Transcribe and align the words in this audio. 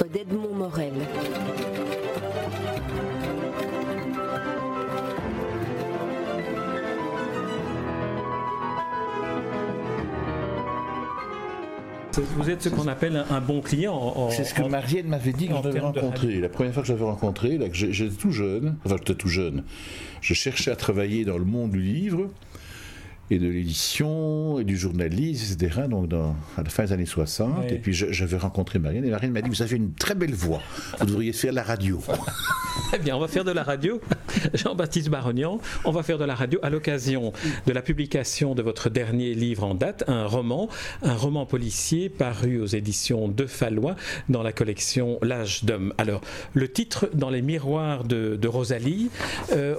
d'Edmond 0.00 0.54
Morel. 0.54 0.92
Vous 12.36 12.50
êtes 12.50 12.62
ce 12.62 12.68
qu'on 12.68 12.88
appelle 12.88 13.24
un, 13.30 13.40
bon 13.40 13.60
client. 13.60 14.28
C'est 14.30 14.44
ce 14.44 14.54
que 14.54 14.62
Marielle 14.62 15.06
m'avait 15.06 15.32
dit 15.32 15.48
quand 15.48 15.62
je 15.62 15.68
l'avais 15.68 15.80
rencontré. 15.80 16.40
La 16.40 16.48
première 16.48 16.72
fois 16.72 16.82
que 16.82 16.88
je 16.88 16.92
l'avais 16.92 17.04
rencontré, 17.04 17.58
j'étais 17.72 18.14
tout 18.14 18.32
jeune, 18.32 18.76
enfin 18.84 18.96
j'étais 18.98 19.14
tout 19.14 19.28
jeune, 19.28 19.64
je 20.20 20.34
cherchais 20.34 20.70
à 20.70 20.76
travailler 20.76 21.24
dans 21.24 21.38
le 21.38 21.44
monde 21.44 21.72
du 21.72 21.80
livre 21.80 22.28
et 23.30 23.38
de 23.38 23.48
l'édition 23.48 24.58
et 24.58 24.64
du 24.64 24.76
journalisme, 24.76 25.54
etc. 25.54 25.82
Donc 25.88 26.08
dans, 26.08 26.36
à 26.56 26.62
la 26.62 26.70
fin 26.70 26.84
des 26.84 26.92
années 26.92 27.06
60. 27.06 27.70
Et 27.70 27.78
puis 27.78 27.92
j'avais 27.92 28.36
rencontré 28.36 28.78
Marianne 28.78 29.04
et 29.04 29.10
Marianne 29.10 29.32
m'a 29.32 29.42
dit 29.42 29.48
Vous 29.48 29.62
avez 29.62 29.76
une 29.76 29.94
très 29.94 30.14
belle 30.14 30.34
voix, 30.34 30.60
vous 31.00 31.06
devriez 31.06 31.32
faire 31.32 31.52
la 31.52 31.62
radio. 31.62 32.00
eh 32.94 32.98
bien, 32.98 33.16
on 33.16 33.20
va 33.20 33.28
faire 33.28 33.44
de 33.44 33.52
la 33.52 33.62
radio. 33.62 34.00
Jean-Baptiste 34.54 35.08
Barognan, 35.08 35.60
on 35.84 35.90
va 35.90 36.02
faire 36.02 36.18
de 36.18 36.24
la 36.24 36.34
radio 36.34 36.58
à 36.62 36.70
l'occasion 36.70 37.32
de 37.66 37.72
la 37.72 37.82
publication 37.82 38.54
de 38.54 38.62
votre 38.62 38.90
dernier 38.90 39.34
livre 39.34 39.64
en 39.64 39.74
date, 39.74 40.04
un 40.08 40.26
roman, 40.26 40.68
un 41.02 41.14
roman 41.14 41.46
policier 41.46 42.08
paru 42.08 42.60
aux 42.60 42.66
éditions 42.66 43.28
de 43.28 43.46
Fallois 43.46 43.96
dans 44.28 44.42
la 44.42 44.52
collection 44.52 45.18
L'âge 45.22 45.64
d'homme. 45.64 45.94
Alors, 45.98 46.20
le 46.54 46.68
titre 46.68 47.08
dans 47.14 47.30
les 47.30 47.42
miroirs 47.42 48.04
de, 48.04 48.38
Rosalie, 48.46 49.08
euh, 49.52 49.74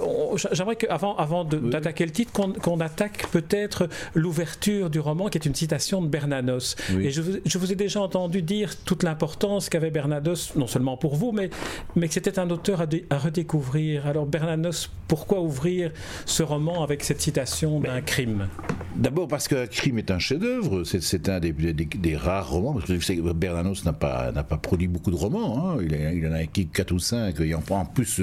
j'aimerais 0.52 0.76
qu'avant 0.76 1.16
avant, 1.16 1.44
d'attaquer 1.44 2.04
le 2.06 2.10
titre, 2.10 2.32
qu'on 2.32 2.80
attaque 2.80 3.26
peut-être 3.34 3.88
l'ouverture 4.14 4.90
du 4.90 5.00
roman 5.00 5.28
qui 5.28 5.38
est 5.38 5.44
une 5.44 5.56
citation 5.56 6.00
de 6.00 6.06
Bernanos. 6.06 6.76
Et 7.00 7.10
je 7.10 7.20
vous, 7.58 7.72
ai 7.72 7.74
déjà 7.74 8.00
entendu 8.00 8.42
dire 8.42 8.76
toute 8.84 9.02
l'importance 9.02 9.68
qu'avait 9.68 9.90
Bernanos, 9.90 10.54
non 10.54 10.68
seulement 10.68 10.96
pour 10.96 11.16
vous, 11.16 11.32
mais, 11.32 11.50
mais 11.96 12.06
que 12.06 12.14
c'était 12.14 12.38
un 12.38 12.48
auteur 12.50 12.80
à, 13.10 13.18
redécouvrir. 13.18 14.06
Alors 14.06 14.26
Bernanos, 14.26 14.88
pourquoi 15.08 15.40
ouvrir 15.40 15.90
ce 16.26 16.44
roman 16.44 16.84
avec 16.84 17.02
cette 17.02 17.20
citation 17.20 17.80
d'un 17.80 18.02
crime? 18.02 18.46
D'abord 18.94 19.26
parce 19.26 19.48
qu'un 19.48 19.66
crime 19.66 19.98
est 19.98 20.12
un 20.12 20.20
chef-d'œuvre, 20.20 20.84
c'est 20.84 21.28
un 21.28 21.40
des, 21.40 21.52
des, 21.52 22.16
rares 22.16 22.50
romans, 22.50 22.74
parce 22.74 22.86
que 22.86 23.32
Bernanos 23.32 23.84
n'a 23.84 23.92
pas, 23.92 24.30
pas 24.30 24.56
produit 24.58 24.86
beaucoup 24.86 25.10
de 25.10 25.16
romans, 25.16 25.72
hein. 25.72 25.78
il, 25.82 26.24
en 26.28 26.32
a 26.32 26.42
écrit 26.42 26.68
4 26.68 26.92
ou 26.92 27.00
5, 27.00 27.40
et 27.40 27.54
en 27.56 27.62
plus 27.86 28.20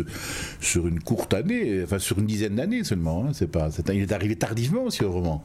sur 0.61 0.87
une 0.87 1.01
courte 1.01 1.33
année, 1.33 1.81
enfin 1.83 1.99
sur 1.99 2.19
une 2.19 2.25
dizaine 2.25 2.55
d'années 2.55 2.85
seulement, 2.85 3.25
hein. 3.25 3.31
c'est 3.33 3.51
pas, 3.51 3.67
il 3.89 4.01
est 4.01 4.13
arrivé 4.13 4.37
tardivement 4.37 4.83
aussi 4.83 5.00
roman. 5.05 5.43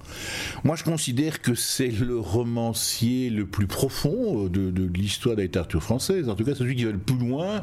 Moi 0.65 0.77
je 0.77 0.85
considère 0.85 1.41
que 1.41 1.55
c'est 1.55 1.89
le 1.89 2.19
romancier 2.19 3.31
le 3.31 3.47
plus 3.47 3.67
profond 3.67 4.47
de, 4.47 4.73
l'histoire 4.95 5.35
de 5.35 5.41
la 5.41 5.47
littérature 5.47 5.83
française, 5.83 6.29
en 6.29 6.35
tout 6.35 6.45
cas 6.45 6.55
celui 6.55 6.77
qui 6.77 6.85
va 6.85 6.93
le 6.93 6.99
plus 6.99 7.19
loin 7.19 7.63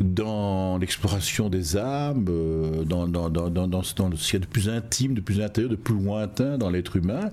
dans 0.00 0.78
l'exploration 0.78 1.48
des 1.48 1.76
âmes, 1.76 2.26
euh, 2.28 2.84
dans, 2.84 3.82
ce 3.82 3.94
qu'il 3.94 4.32
y 4.32 4.36
a 4.36 4.38
de 4.38 4.46
plus 4.46 4.68
intime, 4.68 5.14
de 5.14 5.20
plus 5.20 5.40
intérieur, 5.40 5.70
de 5.70 5.76
plus 5.76 5.94
lointain 5.94 6.58
dans 6.58 6.70
l'être 6.70 6.96
humain. 6.96 7.30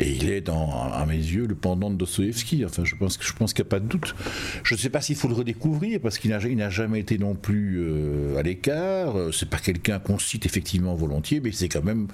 Et 0.00 0.12
il 0.12 0.30
est, 0.30 0.48
à 0.48 1.04
mes 1.06 1.16
yeux, 1.16 1.46
le 1.46 1.56
pendant 1.56 1.90
de 1.90 1.96
Dostoevsky. 1.96 2.64
Enfin, 2.64 2.84
je 2.84 2.94
pense, 2.94 3.18
je 3.20 3.32
pense 3.32 3.52
qu'il 3.52 3.64
n'y 3.64 3.68
a 3.68 3.70
pas 3.70 3.80
de 3.80 3.86
doute. 3.86 4.14
Je 4.62 4.74
ne 4.74 4.78
sais 4.78 4.90
pas 4.90 5.00
s'il 5.00 5.16
faut 5.16 5.26
le 5.26 5.34
redécouvrir, 5.34 6.00
parce 6.00 6.18
qu'il 6.18 6.30
n'a 6.30 6.70
jamais 6.70 7.00
été 7.00 7.18
non 7.18 7.34
plus 7.34 7.78
euh, 7.80 8.38
à 8.38 8.42
l'écart. 8.42 9.14
C'est 9.32 9.50
pas 9.50 9.58
quelqu'un 9.58 9.98
qu'on 9.98 10.18
cite 10.18 10.46
effectivement 10.46 10.94
volontiers, 10.94 11.40
mais 11.40 11.50
c'est 11.50 11.68
quand 11.68 11.84
même 11.84 12.06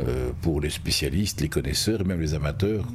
euh, 0.00 0.30
pour 0.42 0.60
les 0.60 0.70
spécialistes, 0.70 1.40
les 1.40 1.48
connaisseurs 1.48 2.00
et 2.00 2.04
même 2.04 2.20
les 2.20 2.34
amateurs, 2.34 2.86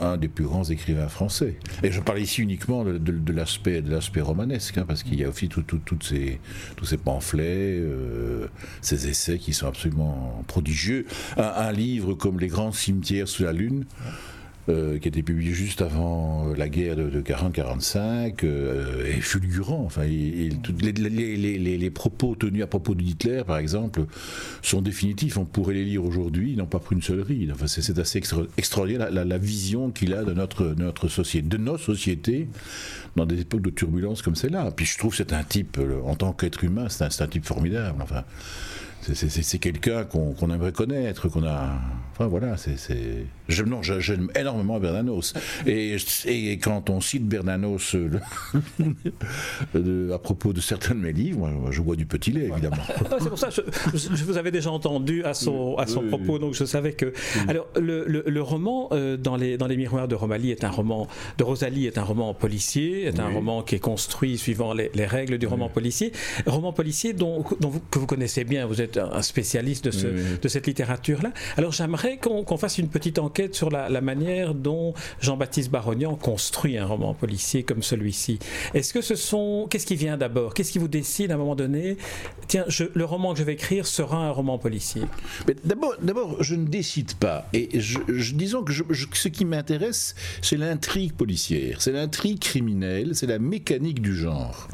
un, 0.00 0.16
des 0.16 0.28
plus 0.28 0.44
grands 0.44 0.64
écrivains 0.64 1.08
français. 1.08 1.56
Et 1.82 1.92
je 1.92 2.00
parle 2.00 2.20
ici 2.20 2.42
uniquement 2.42 2.84
de, 2.84 2.98
de, 2.98 3.32
l'aspect 3.32 4.20
romanesque, 4.20 4.78
hein, 4.78 4.84
parce 4.86 5.02
qu'il 5.02 5.20
y 5.20 5.24
a 5.24 5.28
aussi 5.28 5.48
tout, 5.48 5.64
ces, 6.02 6.40
tous 6.76 6.84
ces 6.84 6.96
pamphlets, 6.96 7.78
euh, 7.78 8.48
ces 8.80 9.08
essais 9.08 9.38
qui 9.38 9.52
sont 9.52 9.66
absolument 9.66 10.42
prodigieux. 10.46 11.06
un 11.36 11.72
livre 11.72 12.14
comme 12.14 12.40
Les 12.40 12.48
grands 12.48 12.72
cimetières 12.72 13.28
sous 13.28 13.44
la 13.44 13.52
lune. 13.52 13.84
Euh, 14.70 14.98
qui 14.98 15.08
a 15.08 15.10
été 15.10 15.22
publié 15.22 15.52
juste 15.52 15.82
avant 15.82 16.52
la 16.56 16.68
guerre 16.68 16.94
de, 16.94 17.20
40-45, 17.20 18.44
euh, 18.44 19.04
est 19.04 19.20
fulgurant. 19.20 19.82
Enfin, 19.84 20.04
les, 20.04 21.90
propos 21.90 22.36
tenus 22.36 22.62
à 22.62 22.66
propos 22.66 22.94
d'Hitler, 22.94 23.42
par 23.44 23.58
exemple, 23.58 24.04
sont 24.62 24.80
définitifs. 24.80 25.38
On 25.38 25.44
pourrait 25.44 25.74
les 25.74 25.84
lire 25.84 26.04
aujourd'hui, 26.04 26.52
ils 26.52 26.58
n'ont 26.58 26.66
pas 26.66 26.78
pris 26.78 26.94
une 26.94 27.02
seule 27.02 27.22
ride. 27.22 27.50
Enfin, 27.52 27.66
c'est 27.66 27.98
assez 27.98 28.22
extraordinaire 28.56 29.10
la, 29.10 29.38
vision 29.38 29.90
qu'il 29.90 30.14
a 30.14 30.22
de 30.22 30.34
notre, 30.34 31.08
société, 31.08 31.48
de 31.48 31.56
nos 31.56 31.78
sociétés, 31.78 32.48
dans 33.16 33.26
des 33.26 33.40
époques 33.40 33.62
de 33.62 33.70
turbulence 33.70 34.22
comme 34.22 34.36
celle-là. 34.36 34.70
Puis 34.70 34.86
je 34.86 34.98
trouve 34.98 35.10
que 35.10 35.16
c'est 35.16 35.32
un 35.32 35.42
type, 35.42 35.78
euh, 35.78 36.00
en 36.04 36.14
tant 36.14 36.32
qu'être 36.32 36.62
humain, 36.62 36.88
c'est 36.88 37.04
un, 37.04 37.24
un, 37.24 37.28
type 37.28 37.44
formidable. 37.44 38.00
Enfin, 38.02 38.24
c'est 39.00 39.58
quelqu'un 39.58 40.04
qu'on 40.04 40.50
aimerait 40.50 40.72
connaître, 40.72 41.28
qu'on 41.28 41.44
a. 41.44 41.78
Enfin 42.12 42.26
voilà, 42.26 42.56
c'est. 42.56 42.76
Non, 43.66 43.82
j'aime 43.82 44.28
énormément 44.38 44.78
Bernanos. 44.78 45.34
Et, 45.66 45.96
et, 46.26 46.58
quand 46.58 46.90
on 46.90 47.00
cite 47.00 47.26
Bernanos 47.26 47.94
euh, 47.94 48.10
à 50.14 50.18
propos 50.18 50.52
de 50.52 50.60
certains 50.60 50.94
de 50.94 51.00
mes 51.00 51.12
livres, 51.12 51.48
moi, 51.48 51.70
je 51.70 51.80
bois 51.80 51.96
du 51.96 52.06
petit 52.06 52.30
lait, 52.30 52.48
évidemment. 52.52 52.76
c'est 53.20 53.28
pour 53.28 53.38
ça, 53.38 53.48
je, 53.50 53.62
je, 53.94 54.24
vous 54.24 54.36
avais 54.36 54.50
déjà 54.50 54.70
entendu 54.70 55.24
à 55.24 55.34
son, 55.34 55.76
à 55.76 55.86
son 55.86 56.02
propos, 56.02 56.38
donc 56.38 56.54
je 56.54 56.64
savais 56.64 56.92
que. 56.92 57.12
Alors, 57.48 57.66
le, 57.76 58.04
le, 58.06 58.42
roman 58.42 58.88
euh, 58.92 59.16
dans, 59.16 59.36
les, 59.36 59.56
dans 59.56 59.66
les 59.66 59.76
miroirs 59.76 60.08
de 60.08 60.14
Rosalie 60.14 60.50
est 60.50 60.64
un 60.64 60.70
roman 60.70 61.08
de 61.38 61.44
Rosalie 61.44 61.86
est 61.86 61.98
un 61.98 62.04
roman 62.04 62.34
policier, 62.34 63.04
est 63.04 63.20
un 63.20 63.28
roman 63.28 63.62
qui 63.62 63.74
est 63.74 63.80
construit 63.80 64.38
suivant 64.38 64.74
les, 64.74 64.90
les 64.94 65.06
règles 65.06 65.38
du 65.38 65.46
roman 65.46 65.68
policier. 65.68 66.12
Roman 66.46 66.72
policier 66.72 67.12
dont, 67.12 67.44
dont 67.60 67.72
que 67.90 67.98
vous 67.98 68.06
connaissez 68.06 68.44
bien, 68.44 68.66
vous 68.66 68.80
êtes 68.80 68.89
un 68.98 69.22
spécialiste 69.22 69.86
de, 69.86 69.90
ce, 69.90 70.06
de 70.40 70.48
cette 70.48 70.66
littérature-là. 70.66 71.32
Alors 71.56 71.72
j'aimerais 71.72 72.18
qu'on 72.18 72.56
fasse 72.56 72.78
une 72.78 72.88
petite 72.88 73.18
enquête 73.18 73.54
sur 73.54 73.70
la, 73.70 74.00
manière 74.00 74.54
dont 74.54 74.94
Jean-Baptiste 75.20 75.70
Barognan 75.70 76.14
construit 76.14 76.78
un 76.78 76.86
roman 76.86 77.12
policier 77.12 77.62
comme 77.62 77.82
celui-ci. 77.82 78.38
Est-ce 78.74 78.94
que 78.94 79.02
ce 79.02 79.14
sont... 79.14 79.66
Qu'est-ce 79.68 79.86
qui 79.86 79.96
vient 79.96 80.16
d'abord? 80.16 80.54
Qu'est-ce 80.54 80.72
qui 80.72 80.78
vous 80.78 80.88
décide 80.88 81.30
à 81.30 81.34
un 81.34 81.38
moment 81.38 81.54
donné 81.54 81.98
Tiens, 82.48 82.64
le 82.94 83.04
roman 83.04 83.32
que 83.32 83.38
je 83.38 83.44
vais 83.44 83.52
écrire 83.52 83.86
sera 83.86 84.16
un 84.16 84.30
roman 84.30 84.58
policier? 84.58 85.02
D'abord, 85.64 85.94
d'abord, 86.00 86.42
je 86.42 86.54
ne 86.54 86.66
décide 86.66 87.14
pas. 87.14 87.48
Et 87.52 87.80
je, 87.80 87.98
disons 88.34 88.64
que 88.64 88.72
ce 88.72 89.28
qui 89.28 89.44
m'intéresse, 89.44 90.14
c'est 90.42 90.56
l'intrigue 90.56 91.12
policière, 91.12 91.82
c'est 91.82 91.92
l'intrigue 91.92 92.38
criminelle, 92.38 93.14
c'est 93.14 93.26
la 93.26 93.38
mécanique 93.38 94.00
du 94.00 94.16
genre. 94.16 94.68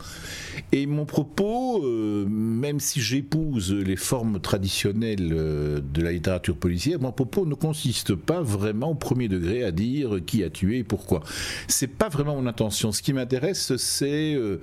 Et 0.72 0.86
mon 0.86 1.04
propos, 1.04 1.84
euh, 1.84 2.26
même 2.28 2.80
si 2.80 3.00
j'épouse 3.00 3.72
les 3.72 3.96
formes 3.96 4.40
traditionnelles 4.40 5.32
euh, 5.32 5.80
de 5.80 6.02
la 6.02 6.12
littérature 6.12 6.56
policière, 6.56 7.00
mon 7.00 7.12
propos 7.12 7.46
ne 7.46 7.54
consiste 7.54 8.14
pas 8.14 8.40
vraiment 8.40 8.90
au 8.90 8.94
premier 8.94 9.28
degré 9.28 9.64
à 9.64 9.70
dire 9.70 10.18
qui 10.26 10.42
a 10.42 10.50
tué 10.50 10.78
et 10.78 10.84
pourquoi. 10.84 11.22
C'est 11.68 11.86
pas 11.86 12.08
vraiment 12.08 12.36
mon 12.36 12.46
intention. 12.46 12.92
Ce 12.92 13.02
qui 13.02 13.12
m'intéresse, 13.12 13.76
c'est, 13.76 14.34
euh, 14.34 14.60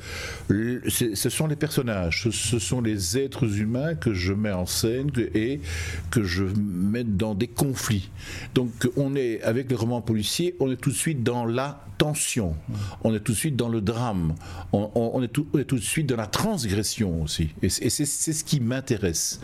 ce 0.87 1.29
sont 1.29 1.47
les 1.47 1.55
personnages, 1.55 2.29
ce, 2.31 2.59
sont 2.59 2.81
les 2.81 3.17
êtres 3.17 3.59
humains 3.59 3.95
que 3.95 4.13
je 4.13 4.33
mets 4.33 4.51
en 4.51 4.65
scène 4.65 5.09
et 5.33 5.61
que 6.11 6.23
je 6.23 6.43
mets 6.43 7.03
dans 7.03 7.35
des 7.35 7.47
conflits. 7.47 8.09
Donc, 8.55 8.71
on 8.95 9.15
est 9.15 9.41
avec 9.41 9.69
le 9.69 9.75
roman 9.75 10.01
policier, 10.01 10.55
on 10.59 10.71
est 10.71 10.77
tout 10.77 10.91
de 10.91 10.95
suite 10.95 11.23
dans 11.23 11.45
la 11.45 11.85
tension, 11.97 12.55
on 13.03 13.13
est 13.13 13.19
tout 13.19 13.31
de 13.31 13.37
suite 13.37 13.55
dans 13.55 13.69
le 13.69 13.81
drame, 13.81 14.35
on, 14.71 15.21
est, 15.21 15.27
tout, 15.27 15.47
on 15.53 15.59
est 15.59 15.63
tout 15.63 15.77
suite 15.83 16.07
de 16.07 16.15
la 16.15 16.27
transgression 16.27 17.21
aussi. 17.21 17.49
Et 17.61 17.69
c'est 17.69 18.05
ce 18.05 18.43
qui 18.43 18.59
m'intéresse. 18.59 19.39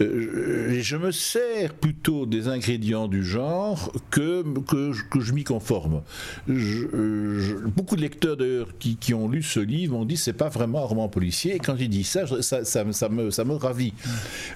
Euh, 0.00 0.78
je 0.80 0.96
me 0.96 1.10
sers 1.10 1.74
plutôt 1.74 2.24
des 2.24 2.48
ingrédients 2.48 3.06
du 3.06 3.22
genre 3.22 3.92
que, 4.10 4.42
que, 4.60 5.20
je 5.20 5.32
m'y 5.32 5.44
conforme. 5.44 6.02
beaucoup 6.46 7.96
de 7.96 8.00
lecteurs 8.00 8.36
d'ailleurs 8.36 8.68
qui, 8.78 8.96
qui, 8.96 9.12
ont 9.12 9.28
lu 9.28 9.42
ce 9.42 9.60
livre 9.60 9.94
m'ont 9.94 10.04
dit 10.04 10.16
c'est 10.16 10.32
pas 10.32 10.48
vraiment 10.48 10.78
un 10.78 10.86
roman 10.86 11.08
policier 11.08 11.56
et 11.56 11.58
quand 11.58 11.76
ils 11.78 11.88
disent 11.88 12.08
ça, 12.08 12.24
ça, 12.42 12.64
ça, 12.64 12.84
me, 13.08 13.30
ça 13.30 13.44
me 13.44 13.54
ravit. 13.54 13.92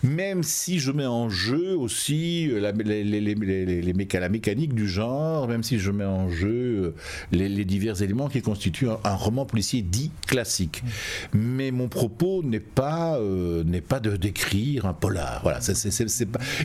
Même 0.02 0.42
si 0.42 0.78
je 0.78 0.92
mets 0.92 1.06
en 1.06 1.28
jeu 1.28 1.76
aussi 1.76 2.48
la, 2.48 2.72
les, 2.72 3.04
les, 3.04 3.34
la 4.14 4.28
mécanique 4.28 4.74
du 4.74 4.88
genre, 4.88 5.46
même 5.46 5.62
si 5.62 5.78
je 5.78 5.90
mets 5.90 6.04
en 6.04 6.30
jeu 6.30 6.94
les, 7.32 7.64
divers 7.64 8.02
éléments 8.02 8.28
qui 8.28 8.40
constituent 8.40 8.88
un, 9.04 9.14
roman 9.14 9.44
policier 9.44 9.82
dit 9.82 10.10
classique. 10.26 10.82
mais 11.32 11.70
mon 11.70 11.88
propos 11.88 12.42
n'est 12.42 12.60
pas, 12.60 13.18
n'est 13.64 13.80
pas 13.80 14.00
de 14.00 14.16
décrire 14.16 14.86
un 14.86 14.94
polar. 14.94 15.33
Voilà. 15.42 15.60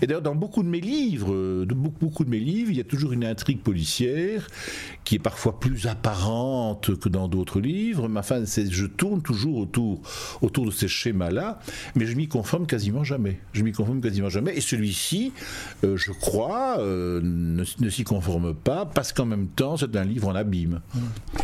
Et 0.01 0.07
d'ailleurs, 0.07 0.21
dans 0.21 0.36
beaucoup 0.36 0.63
de 0.63 0.69
mes 0.69 0.81
livres, 0.81 1.66
de 1.66 1.74
beaucoup, 1.74 2.06
beaucoup 2.06 2.25
de 2.25 2.30
mes 2.30 2.39
livres, 2.39 2.71
il 2.71 2.77
y 2.77 2.81
a 2.81 2.86
toujours 2.86 3.13
une 3.13 3.25
intrigue 3.25 3.62
policière 3.62 4.48
qui 5.04 5.16
est 5.16 5.19
parfois 5.19 5.60
plus 5.60 5.88
apparente 5.88 6.95
que 7.00 7.10
dans 7.10 7.27
d'autres 7.27 7.60
livres, 7.60 8.07
mais 8.07 8.19
enfin, 8.19 8.44
je 8.45 8.86
tourne 8.86 9.21
toujours 9.21 9.57
autour, 9.57 10.01
autour 10.42 10.66
de 10.66 10.71
ces 10.71 10.88
schémas-là, 10.88 11.60
mais 11.95 12.06
je 12.06 12.16
m'y 12.16 12.27
conforme 12.27 12.68
quasiment 12.68 13.04
jamais. 13.04 13.39
Je 13.54 13.63
m'y 13.63 13.71
conforme 13.71 14.01
quasiment 14.01 14.30
jamais, 14.30 14.56
et 14.56 14.62
celui-ci, 14.62 15.33
euh, 15.83 15.98
je 15.98 16.12
crois, 16.12 16.80
euh, 16.80 17.21
ne, 17.24 17.89
s'y 17.89 18.04
conforme 18.04 18.54
pas, 18.54 18.86
parce 18.86 19.13
qu'en 19.13 19.25
même 19.25 19.48
temps, 19.48 19.77
c'est 19.77 19.95
un 19.95 20.04
livre 20.04 20.27
en 20.27 20.36
abîme. 20.36 20.81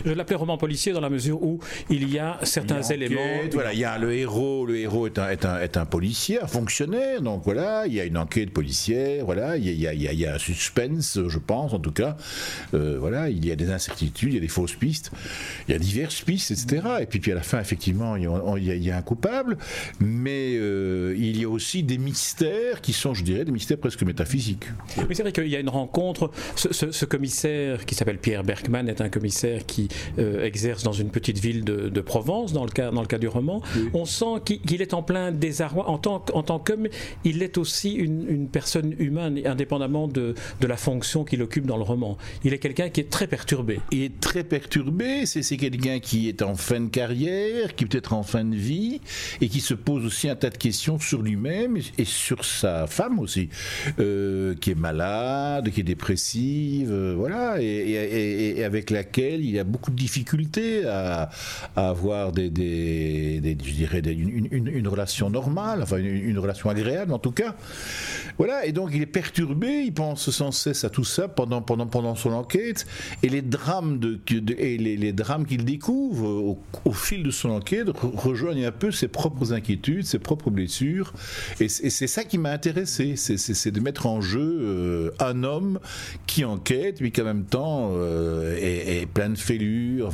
Je 0.05 0.11
l'appelais 0.11 0.35
roman 0.35 0.57
policier 0.57 0.93
dans 0.93 1.01
la 1.01 1.09
mesure 1.09 1.41
où 1.41 1.59
il 1.89 2.11
y 2.11 2.19
a 2.19 2.39
certains 2.43 2.81
éléments. 2.81 3.21
Voilà, 3.51 3.73
il 3.73 3.79
y 3.79 3.85
a 3.85 3.97
le 3.97 4.13
héros, 4.13 4.65
le 4.65 4.77
héros 4.77 5.07
est 5.07 5.17
un, 5.17 5.29
est 5.29 5.45
un, 5.45 5.59
est 5.59 5.77
un 5.77 5.85
policier, 5.85 6.41
un 6.41 6.47
fonctionnaire, 6.47 7.14
donc 7.21 7.43
voilà, 7.43 7.87
il 7.87 7.93
y 7.93 7.99
a 7.99 8.05
une 8.05 8.17
enquête 8.17 8.51
policière, 8.51 9.25
voilà, 9.25 9.57
il 9.57 9.65
y 9.65 9.87
a, 9.87 9.93
il 9.93 10.01
y 10.01 10.07
a, 10.07 10.13
il 10.13 10.19
y 10.19 10.25
a 10.25 10.35
un 10.35 10.37
suspense, 10.37 11.19
je 11.27 11.39
pense, 11.39 11.73
en 11.73 11.79
tout 11.79 11.91
cas, 11.91 12.17
euh, 12.73 12.97
voilà, 12.99 13.29
il 13.29 13.45
y 13.45 13.51
a 13.51 13.55
des 13.55 13.71
incertitudes, 13.71 14.33
il 14.33 14.35
y 14.35 14.37
a 14.37 14.41
des 14.41 14.47
fausses 14.47 14.75
pistes, 14.75 15.11
il 15.67 15.73
y 15.73 15.75
a 15.75 15.79
diverses 15.79 16.21
pistes, 16.21 16.51
etc. 16.51 16.81
Et 17.01 17.05
puis, 17.05 17.19
puis 17.19 17.31
à 17.31 17.35
la 17.35 17.43
fin, 17.43 17.59
effectivement, 17.59 18.15
il 18.15 18.23
y 18.23 18.91
a, 18.91 18.97
un 18.97 19.01
coupable, 19.01 19.57
mais 19.99 20.55
euh, 20.55 21.15
il 21.17 21.39
y 21.39 21.43
a 21.43 21.49
aussi 21.49 21.83
des 21.83 21.97
mystères 21.97 22.81
qui 22.81 22.93
sont, 22.93 23.13
je 23.13 23.23
dirais, 23.23 23.45
des 23.45 23.51
mystères 23.51 23.77
presque 23.77 24.03
métaphysiques. 24.03 24.65
Mais 25.09 25.15
c'est 25.15 25.23
vrai 25.23 25.31
qu'il 25.31 25.47
y 25.47 25.55
a 25.55 25.59
une 25.59 25.69
rencontre. 25.69 26.31
Ce, 26.55 27.05
commissaire 27.05 27.85
qui 27.85 27.93
s'appelle 27.93 28.17
Pierre 28.17 28.43
Bergman 28.43 28.89
est 28.89 28.99
un 28.99 29.09
commissaire 29.09 29.65
qui 29.65 29.89
euh, 30.17 30.43
exerce 30.43 30.83
dans 30.83 30.91
une 30.91 31.09
petite 31.09 31.39
ville 31.39 31.63
de, 31.63 32.01
Provence, 32.05 32.53
dans 32.53 32.65
le 32.65 32.71
cas, 32.71 32.91
dans 32.91 33.01
le 33.01 33.07
cas 33.07 33.17
du 33.17 33.27
roman. 33.27 33.61
On 33.93 34.05
sent 34.05 34.41
qu'il 34.45 34.81
est 34.81 34.93
en 34.93 35.01
plein 35.01 35.31
désarroi. 35.31 35.89
En 35.89 35.97
tant, 35.97 36.23
en 36.33 36.43
tant 36.43 36.59
qu'homme, 36.59 36.87
il 37.23 37.43
est 37.43 37.57
aussi 37.57 37.93
une, 37.93 38.47
personne 38.47 38.95
humaine, 38.99 39.41
indépendamment 39.45 40.07
de, 40.07 40.35
la 40.61 40.77
fonction 40.77 41.23
qu'il 41.23 41.41
occupe 41.43 41.65
dans 41.65 41.77
le 41.77 41.83
roman. 41.83 42.17
Il 42.43 42.53
est 42.53 42.57
quelqu'un 42.57 42.89
qui 42.89 43.01
est 43.01 43.09
très 43.09 43.27
perturbé. 43.27 43.79
Il 43.91 44.01
est 44.01 44.19
très 44.19 44.43
perturbé. 44.43 45.25
C'est 45.25 45.57
quelqu'un 45.57 45.99
qui 45.99 46.27
est 46.27 46.41
en 46.41 46.55
fin 46.55 46.79
de 46.79 46.89
carrière, 46.89 47.75
qui 47.75 47.85
peut 47.85 47.97
être 47.97 48.13
en 48.13 48.23
fin 48.23 48.43
de 48.43 48.55
vie, 48.55 49.01
et 49.41 49.47
qui 49.47 49.59
se 49.59 49.73
pose 49.73 50.05
aussi 50.05 50.29
un 50.29 50.35
tas 50.35 50.49
de 50.49 50.57
questions 50.57 50.99
sur 50.99 51.21
lui-même 51.21 51.77
et, 51.97 52.05
sur 52.05 52.45
sa 52.45 52.87
femme 52.87 53.19
aussi, 53.19 53.49
euh, 53.99 54.55
qui 54.55 54.71
est 54.71 54.75
malade, 54.75 55.69
qui 55.69 55.81
est 55.81 55.83
dépressive, 55.83 56.91
euh, 56.91 57.13
voilà, 57.15 57.61
et, 57.61 58.63
avec 58.63 58.89
laquelle 58.89 59.43
il 59.43 59.59
a 59.59 59.63
beaucoup 59.63 59.91
de 59.91 59.95
difficultés 59.95 60.85
à, 60.85 61.29
avoir 61.75 62.33
je 62.35 62.49
dirais, 63.71 63.99
une, 63.99 64.87
relation 64.87 65.29
normale, 65.29 65.81
enfin 65.83 65.97
une, 65.97 66.39
relation 66.39 66.69
agréable 66.69 66.84
en 67.11 67.19
tout 67.19 67.31
cas. 67.31 67.55
Voilà, 68.37 68.65
et 68.65 68.73
donc 68.73 68.89
il 68.93 69.01
est 69.01 69.05
perturbé, 69.05 69.83
il 69.85 69.93
pense 69.93 70.29
sans 70.29 70.51
cesse 70.51 70.83
à 70.83 70.89
tout 70.89 71.05
ça 71.05 71.27
pendant, 71.27 71.61
pendant, 71.61 71.87
pendant 71.87 72.15
son 72.15 72.33
enquête, 72.33 72.85
et 73.23 73.29
les 73.29 73.41
drames, 73.41 73.97
de, 73.97 74.19
et 74.57 74.77
les, 74.77 75.13
drames 75.13 75.45
qu'il 75.45 75.63
découvre 75.63 76.57
au, 76.83 76.91
fil 76.91 77.23
de 77.23 77.31
son 77.31 77.49
enquête 77.49 77.87
rejoignent 77.93 78.65
un 78.65 78.71
peu 78.71 78.91
ses 78.91 79.07
propres 79.07 79.53
inquiétudes, 79.53 80.05
ses 80.05 80.19
propres 80.19 80.49
blessures. 80.49 81.13
Et 81.59 81.69
c'est 81.69 82.07
ça 82.07 82.23
qui 82.23 82.37
m'a 82.37 82.51
intéressé, 82.51 83.15
c'est 83.15 83.71
de 83.71 83.79
mettre 83.79 84.05
en 84.05 84.19
jeu 84.19 84.59
euh, 84.61 85.11
un 85.19 85.43
homme 85.43 85.79
qui 86.27 86.43
enquête, 86.43 86.99
mais 86.99 87.11
qui 87.11 87.21
en 87.21 87.25
même 87.25 87.45
temps 87.45 87.91
euh, 87.93 88.55
est, 88.57 89.05
plein 89.05 89.29
de 89.29 89.37
fêlures, 89.37 90.09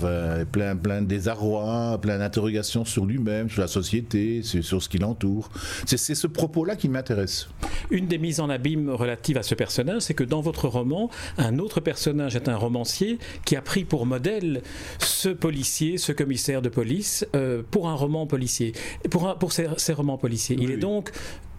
plein, 0.52 0.76
plein 0.76 1.02
de 1.02 1.08
désarroi, 1.08 2.00
plein 2.02 2.20
d'interrogations 2.20 2.86
sur 2.86 3.06
lui-même, 3.06 3.50
sur 3.50 3.62
la 3.62 3.68
société, 3.68 4.44
sur, 4.44 4.84
ce 4.84 4.90
qui 4.90 5.00
l'entoure. 5.00 5.50
C'est 5.86 5.98
ce 5.98 6.28
propos-là 6.62 6.76
qui 6.76 6.90
m'intéresse. 6.90 7.48
Une 7.90 8.08
des 8.08 8.18
mises 8.18 8.40
en 8.40 8.50
abîme 8.50 8.90
relatives 8.90 9.38
à 9.38 9.44
ce 9.44 9.56
personnage, 9.56 10.04
c'est 10.04 10.14
que 10.14 10.24
dans 10.24 10.42
votre 10.42 10.68
roman, 10.68 11.10
un 11.38 11.60
autre 11.60 11.80
personnage 11.80 12.36
est 12.36 12.48
un 12.48 12.56
romancier 12.56 13.18
qui 13.46 13.56
a 13.56 13.62
pris 13.62 13.84
pour 13.84 14.06
modèle 14.06 14.62
ce 15.00 15.30
policier, 15.30 15.98
ce 15.98 16.12
commissaire 16.12 16.62
de 16.62 16.70
police, 16.70 17.26
euh, 17.36 17.64
pour 17.70 17.90
un 17.90 17.96
roman 17.96 18.28
policier, 18.28 18.74
pour, 19.10 19.36
pour 19.38 19.52
ses, 19.52 19.94
romans 19.94 20.18
policiers. 20.18 20.58
Il 20.60 20.72
est 20.72 20.78
donc 20.78 21.12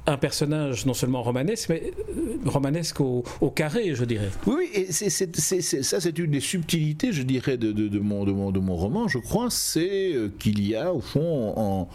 un 0.07 0.17
personnage 0.17 0.85
non 0.85 0.95
seulement 0.95 1.23
romanesque, 1.23 1.69
mais 1.69 1.93
euh, 2.17 2.37
romanesque 2.47 3.01
au, 3.01 3.23
carré, 3.55 3.95
je 3.95 4.05
dirais. 4.05 4.31
Oui, 4.47 4.69
et 4.75 4.91
ça 4.93 6.01
c'est 6.01 6.19
une 6.19 6.31
des 6.33 6.41
subtilités, 6.41 7.13
je 7.13 7.23
dirais, 7.23 7.57
de, 7.57 7.73
de, 7.73 7.99
mon, 7.99 8.25
de, 8.25 8.33
mon, 8.33 8.51
de 8.51 8.59
mon 8.59 8.77
roman, 8.77 9.07
je 9.09 9.19
crois, 9.19 9.49
c'est 9.51 10.13
euh, 10.15 10.29
qu'il 10.39 10.67
y 10.67 10.75
a 10.75 10.93
au 10.93 11.01
fond 11.01 11.55
en, 11.57 11.89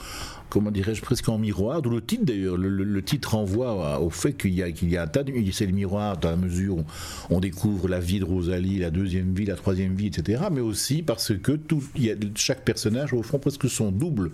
comment 0.50 0.72
dirais-je, 0.72 1.02
presque 1.02 1.30
en 1.30 1.38
miroir, 1.38 1.82
d'où 1.82 1.90
le 1.90 2.02
titre 2.02 2.26
d'ailleurs. 2.26 2.58
Le, 2.58 3.02
titre 3.02 3.36
renvoie 3.36 4.00
au 4.02 4.10
fait 4.10 4.34
qu'il 4.34 4.54
y 4.54 4.64
a, 4.64 4.72
qu'il 4.72 4.90
y 4.90 4.98
a 4.98 5.04
un 5.04 5.08
tas 5.08 5.24
de. 5.24 5.34
C'est 5.52 5.66
le 5.66 5.72
miroir 5.72 6.18
dans 6.18 6.30
la 6.30 6.36
mesure 6.36 6.78
où 6.78 6.86
on 7.30 7.40
découvre 7.40 7.88
la 7.88 8.00
vie 8.00 8.20
de 8.20 8.26
Rosalie, 8.26 8.80
la 8.80 8.90
deuxième 8.90 9.34
vie, 9.34 9.46
la 9.46 9.56
troisième 9.56 9.96
vie, 9.96 10.08
etc. 10.08 10.44
Mais 10.52 10.62
aussi 10.62 11.04
parce 11.04 11.36
que 11.38 11.54
tout, 11.54 11.84
y 11.96 12.12
a, 12.12 12.16
chaque 12.36 12.64
personnage, 12.64 13.14
au 13.14 13.24
fond, 13.24 13.40
presque 13.40 13.70
son 13.70 13.92
double 13.92 14.32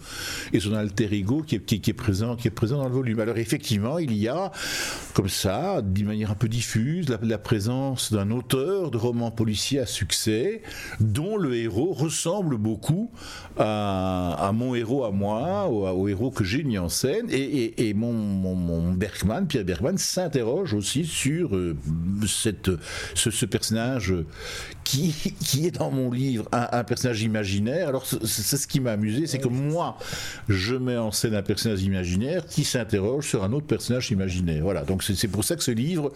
et 0.53 0.59
son 0.59 0.73
alter 0.73 1.13
ego 1.13 1.43
qui 1.43 1.55
est, 1.55 1.93
présent, 1.93 2.35
qui 2.35 2.47
est 2.47 2.51
présent 2.51 2.77
dans 2.77 2.87
le 2.87 2.93
volume. 2.93 3.19
Alors 3.19 3.37
effectivement, 3.37 3.99
il 3.99 4.13
y 4.13 4.27
a, 4.27 4.51
comme 5.13 5.29
ça, 5.29 5.81
d'une 5.81 6.07
manière 6.07 6.31
un 6.31 6.35
peu 6.35 6.47
diffuse, 6.47 7.09
la, 7.09 7.37
présence 7.37 8.13
d'un 8.13 8.31
auteur 8.31 8.91
de 8.91 8.97
romans 8.97 9.31
policiers 9.31 9.79
à 9.79 9.85
succès, 9.85 10.61
dont 10.99 11.37
le 11.37 11.55
héros 11.55 11.93
ressemble 11.93 12.57
beaucoup 12.57 13.11
à, 13.57 14.51
mon 14.53 14.75
héros 14.75 15.03
à 15.03 15.11
moi, 15.11 15.67
au 16.03 16.07
héros 16.07 16.31
que 16.31 16.43
j'ai 16.43 16.63
mis 16.63 16.77
en 16.77 16.89
scène. 16.89 17.27
Et, 17.31 17.93
mon, 17.93 18.13
mon, 18.13 18.93
Bergman, 18.93 19.47
Pierre 19.47 19.65
Bergman, 19.65 19.97
s'interroge 19.97 20.73
aussi 20.73 21.05
sur 21.05 21.55
euh, 21.55 21.75
cette, 22.27 22.71
ce, 23.15 23.45
personnage 23.45 24.13
qui, 24.83 25.13
qui 25.39 25.67
est 25.67 25.71
dans 25.71 25.91
mon 25.91 26.11
livre 26.11 26.47
un, 26.51 26.83
personnage 26.83 27.21
imaginaire. 27.21 27.87
Alors 27.87 28.05
c'est 28.05 28.57
ce 28.57 28.67
qui 28.67 28.79
m'a 28.79 28.91
amusé, 28.91 29.27
c'est 29.27 29.39
que 29.39 29.47
moi, 29.47 29.97
je 30.49 30.75
mets 30.75 30.97
en 30.97 31.11
scène 31.11 31.35
un 31.35 31.41
personnage 31.41 31.83
imaginaire 31.83 32.45
qui 32.45 32.63
s'interroge 32.63 33.27
sur 33.27 33.43
un 33.43 33.53
autre 33.53 33.67
personnage 33.67 34.11
imaginaire. 34.11 34.63
Voilà, 34.63 34.83
donc 34.83 35.03
c'est 35.03 35.27
pour 35.27 35.43
ça 35.43 35.55
que 35.55 35.63
ce 35.63 35.71
livre 35.71 36.11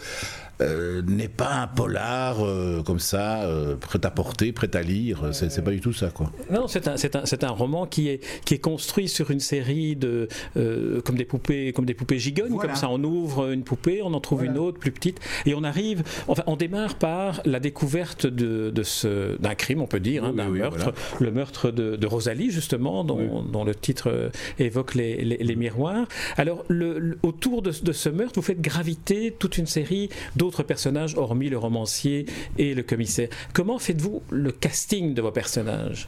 euh, 0.62 1.02
n'est 1.04 1.28
pas 1.28 1.54
un 1.54 1.68
polar 1.68 2.44
euh, 2.44 2.82
comme 2.84 3.00
ça, 3.00 3.50
prêt 3.80 4.00
à 4.04 4.12
porter, 4.12 4.52
prêt 4.52 4.76
à 4.76 4.82
lire. 4.82 5.30
C'est 5.32 5.64
pas 5.64 5.72
du 5.72 5.82
tout 5.82 5.94
ça, 5.94 6.10
quoi. 6.10 6.32
Non, 6.52 6.68
c'est 6.68 6.88
un, 6.88 6.96
un, 6.96 7.48
un 7.48 7.52
roman 7.52 7.86
qui 7.86 8.10
est, 8.10 8.24
qui 8.46 8.56
est 8.56 8.60
construit 8.60 9.08
sur 9.08 9.32
une 9.32 9.40
série 9.40 9.77
de 9.96 10.28
euh, 10.56 11.02
comme 11.02 11.16
des 11.16 11.26
poupées, 11.26 11.74
comme 11.74 11.86
des 11.86 11.94
poupées 11.94 12.20
gigognes, 12.20 12.58
comme 12.58 12.76
ça. 12.76 12.90
On 12.90 13.04
ouvre 13.04 13.52
une 13.52 13.64
poupée, 13.64 14.02
on 14.02 14.14
en 14.14 14.20
trouve 14.20 14.46
une 14.46 14.58
autre 14.58 14.80
plus 14.80 14.92
petite, 14.92 15.20
et 15.46 15.54
on 15.54 15.64
arrive. 15.64 16.04
Enfin, 16.28 16.44
on 16.48 16.56
démarre 16.56 16.96
par 16.96 17.42
la 17.46 17.60
découverte 17.60 18.28
de, 18.28 18.70
de 18.70 18.84
ce 18.84 19.38
d'un 19.40 19.56
crime, 19.56 19.82
on 19.82 19.88
peut 19.88 20.00
dire, 20.00 20.24
hein, 20.24 20.34
d'un 20.34 20.50
meurtre, 20.50 20.94
le 21.20 21.32
meurtre 21.32 21.72
de, 21.72 22.08
Rosalie 22.08 22.52
justement, 22.52 23.04
dont, 23.04 23.44
dont, 23.44 23.66
le 23.66 23.76
titre 23.76 24.10
euh, 24.10 24.30
évoque 24.60 24.96
les, 24.96 25.24
les, 25.24 25.56
miroirs. 25.56 26.08
Alors, 26.38 26.64
le, 26.70 27.18
autour 27.22 27.62
de, 27.62 27.72
de, 27.82 27.92
ce 27.92 28.08
meurtre, 28.08 28.36
vous 28.36 28.42
faites 28.42 28.62
graviter 28.62 29.36
toute 29.38 29.58
une 29.58 29.66
série 29.66 30.10
d'autres 30.38 30.64
personnages, 30.64 31.16
hormis 31.16 31.50
le 31.50 31.58
romancier 31.58 32.26
et 32.58 32.74
le 32.74 32.84
commissaire. 32.84 33.28
Comment 33.54 33.78
faites-vous 33.78 34.22
le 34.30 34.52
casting 34.52 35.14
de 35.14 35.22
vos 35.22 35.32
personnages? 35.32 36.08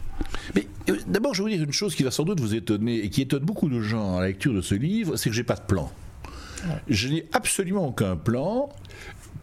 Mais 0.55 0.65
euh, 0.89 0.97
d'abord, 1.07 1.33
je 1.33 1.43
vais 1.43 1.49
vous 1.49 1.55
dire 1.55 1.65
une 1.65 1.73
chose 1.73 1.95
qui 1.95 2.03
va 2.03 2.11
sans 2.11 2.23
doute 2.23 2.39
vous 2.39 2.55
étonner 2.55 2.97
et 2.97 3.09
qui 3.09 3.21
étonne 3.21 3.43
beaucoup 3.43 3.58
de 3.67 3.81
gens 3.81 4.17
à 4.17 4.21
la 4.21 4.27
lecture 4.27 4.53
de 4.53 4.61
ce 4.61 4.75
livre, 4.75 5.17
c'est 5.17 5.29
que 5.29 5.35
j'ai 5.35 5.43
pas 5.43 5.55
de 5.55 5.61
plan. 5.61 5.91
Je 6.87 7.07
n'ai 7.07 7.25
absolument 7.33 7.87
aucun 7.87 8.15
plan. 8.15 8.69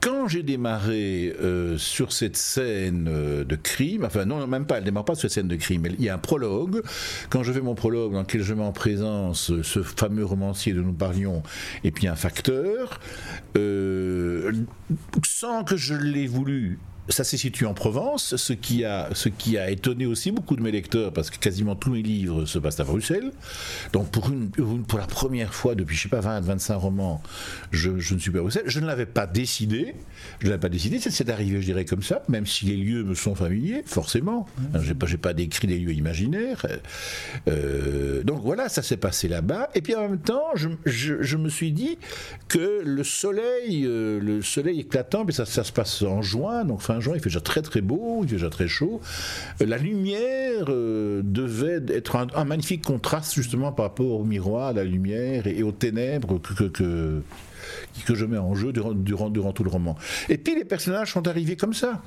Quand 0.01 0.29
j'ai 0.29 0.43
démarré 0.43 1.35
euh, 1.41 1.79
sur 1.79 2.13
cette 2.13 2.37
scène 2.37 3.09
euh, 3.09 3.45
de 3.45 3.57
crime, 3.57 4.05
enfin 4.05 4.27
non, 4.27 4.47
même 4.47 4.67
pas, 4.67 4.79
elle 4.79 4.85
démarre 4.85 5.07
pas 5.07 5.15
sur 5.15 5.23
cette 5.23 5.33
scène 5.33 5.49
de 5.49 5.57
crime, 5.57 5.87
il 5.99 6.05
y 6.05 6.11
a 6.11 6.15
un 6.15 6.19
prologue. 6.19 6.83
Quand 7.31 7.43
je 7.43 7.51
fais 7.51 7.63
mon 7.63 7.75
prologue 7.75 8.13
dans 8.13 8.21
lequel 8.21 8.43
je 8.43 8.55
mets 8.55 8.63
en 8.63 8.73
présence 8.73 9.53
ce 9.63 9.83
fameux 9.83 10.25
romancier 10.25 10.75
dont 10.75 10.83
nous 10.83 10.93
parlions, 10.93 11.43
et 11.83 11.91
puis 11.91 12.07
un 12.09 12.15
facteur, 12.15 13.01
sans 15.25 15.65
que 15.65 15.77
je 15.77 15.95
l'ai 15.95 16.27
voulu, 16.27 16.79
ça 17.09 17.25
s'est 17.25 17.37
situé 17.37 17.67
en 17.67 17.75
Provence, 17.75 18.37
ce 18.37 18.53
qui, 18.53 18.85
a, 18.85 19.09
ce 19.15 19.29
qui 19.29 19.59
a 19.59 19.71
étonné 19.71 20.07
aussi 20.07 20.33
beaucoup 20.33 20.57
de 20.57 20.63
mes 20.63 20.73
lecteurs, 20.73 21.13
parce 21.13 21.31
que 21.31 21.39
quasiment 21.39 21.77
tous 21.77 21.91
mes 21.91 22.03
livres 22.03 22.47
se 22.47 22.59
passent 22.59 22.81
à 22.81 22.85
Bruxelles. 22.85 23.31
Donc 23.93 24.11
pour, 24.11 24.31
une, 24.31 24.51
pour 24.51 24.99
la 24.99 25.07
première 25.07 25.55
fois 25.55 25.75
depuis, 25.75 25.97
je 25.97 26.03
sais 26.03 26.09
pas, 26.09 26.21
20, 26.21 26.41
25 26.41 26.77
romans, 26.77 27.23
je, 27.71 27.91
ne 27.91 28.19
suis 28.19 28.31
pas 28.31 28.39
à 28.39 28.43
Bruxelles. 28.43 28.65
Je 28.67 28.81
ne 28.81 28.87
l'avais 28.87 29.07
pas 29.07 29.27
décidé. 29.27 29.95
Je 30.41 30.47
ne 30.47 30.51
l'avais 30.51 30.61
pas 30.61 30.69
décidé, 30.69 30.99
c'est 30.99 31.31
arrivé, 31.31 31.61
je 31.61 31.67
dirais, 31.67 31.85
comme 31.85 32.03
ça, 32.03 32.23
même 32.29 32.47
si 32.47 32.67
les 32.67 32.77
lieux 32.77 33.05
me 33.05 33.15
sont 33.15 33.35
familiers, 33.35 33.83
forcément. 33.87 34.47
Je 34.75 34.89
n'ai 34.89 34.95
pas, 34.95 35.07
pas 35.21 35.33
décrit 35.33 35.69
des 35.69 35.79
lieux 35.79 35.93
imaginaires. 35.93 36.67
Euh, 37.49 38.23
donc 38.25 38.43
voilà, 38.43 38.69
ça 38.69 38.83
s'est 38.83 38.97
passé 38.97 39.29
là-bas. 39.29 39.71
Et 39.75 39.83
puis 39.83 39.95
en 39.95 40.03
même 40.03 40.19
temps, 40.19 40.45
je, 40.55 40.69
je, 40.85 41.23
je, 41.23 41.37
me 41.37 41.49
suis 41.49 41.73
dit 41.73 41.99
que 42.49 42.83
le 42.85 43.05
soleil, 43.05 43.85
euh, 43.85 44.19
le 44.21 44.43
soleil 44.43 44.81
éclatant, 44.81 45.25
mais 45.25 45.33
ça, 45.33 45.47
ça 45.47 45.65
se 45.65 45.73
passe 45.73 46.03
en 46.03 46.23
juin, 46.23 46.65
donc 46.65 46.81
fin 46.81 46.96
Il 47.15 47.21
fait 47.21 47.29
déjà 47.29 47.41
très 47.41 47.63
très 47.63 47.81
beau, 47.81 48.21
il 48.23 48.29
fait 48.29 48.37
déjà 48.37 48.51
très 48.51 48.69
chaud. 48.69 49.01
La 49.61 49.79
lumière 49.79 50.67
devait 50.67 51.83
être 51.89 52.17
un, 52.17 52.45
magnifique 52.45 52.83
contraste 52.83 53.35
justement 53.35 53.73
par 53.73 53.87
rapport 53.87 54.21
au 54.21 54.25
miroir, 54.25 54.69
à 54.69 54.73
la 54.73 54.85
lumière 54.85 55.47
et, 55.47 55.63
aux 55.63 55.73
ténèbres 55.73 56.39
que, 56.39 57.23
que 58.05 58.15
je 58.15 58.25
mets 58.25 58.39
en 58.39 58.55
jeu 58.55 58.73
durant, 58.73 58.93
durant, 58.95 59.53
tout 59.53 59.65
le 59.65 59.71
roman. 59.71 59.97
Et 60.29 60.39
puis 60.39 60.55
les 60.55 60.65
personnages 60.65 61.13
sont 61.13 61.27
arrivés 61.29 61.57
comme 61.57 61.75
ça. 61.75 62.03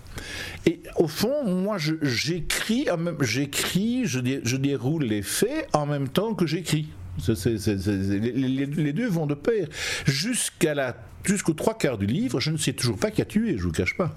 Et 0.66 0.82
au 0.96 1.08
fond, 1.08 1.46
moi, 1.46 1.78
j'écris, 1.78 2.88
j'écris, 3.22 4.06
je, 4.06 4.56
déroule 4.58 5.06
les 5.06 5.22
faits 5.22 5.68
en 5.74 5.86
même 5.86 6.10
temps 6.10 6.34
que 6.34 6.46
j'écris. 6.46 6.90
les, 7.28 8.94
deux 8.94 9.08
vont 9.08 9.26
de 9.26 9.36
pair. 9.36 9.68
Jusqu'à 10.06 10.74
la, 10.74 10.96
jusqu'aux 11.24 11.54
trois 11.54 11.78
quarts 11.78 11.98
du 11.98 12.06
livre, 12.06 12.40
je 12.40 12.52
ne 12.52 12.58
sais 12.58 12.74
toujours 12.74 12.98
pas 12.98 13.12
qui 13.12 13.22
a 13.22 13.26
tué, 13.26 13.58
je 13.58 13.64
vous 13.64 13.72
cache 13.72 13.96
pas. 13.98 14.16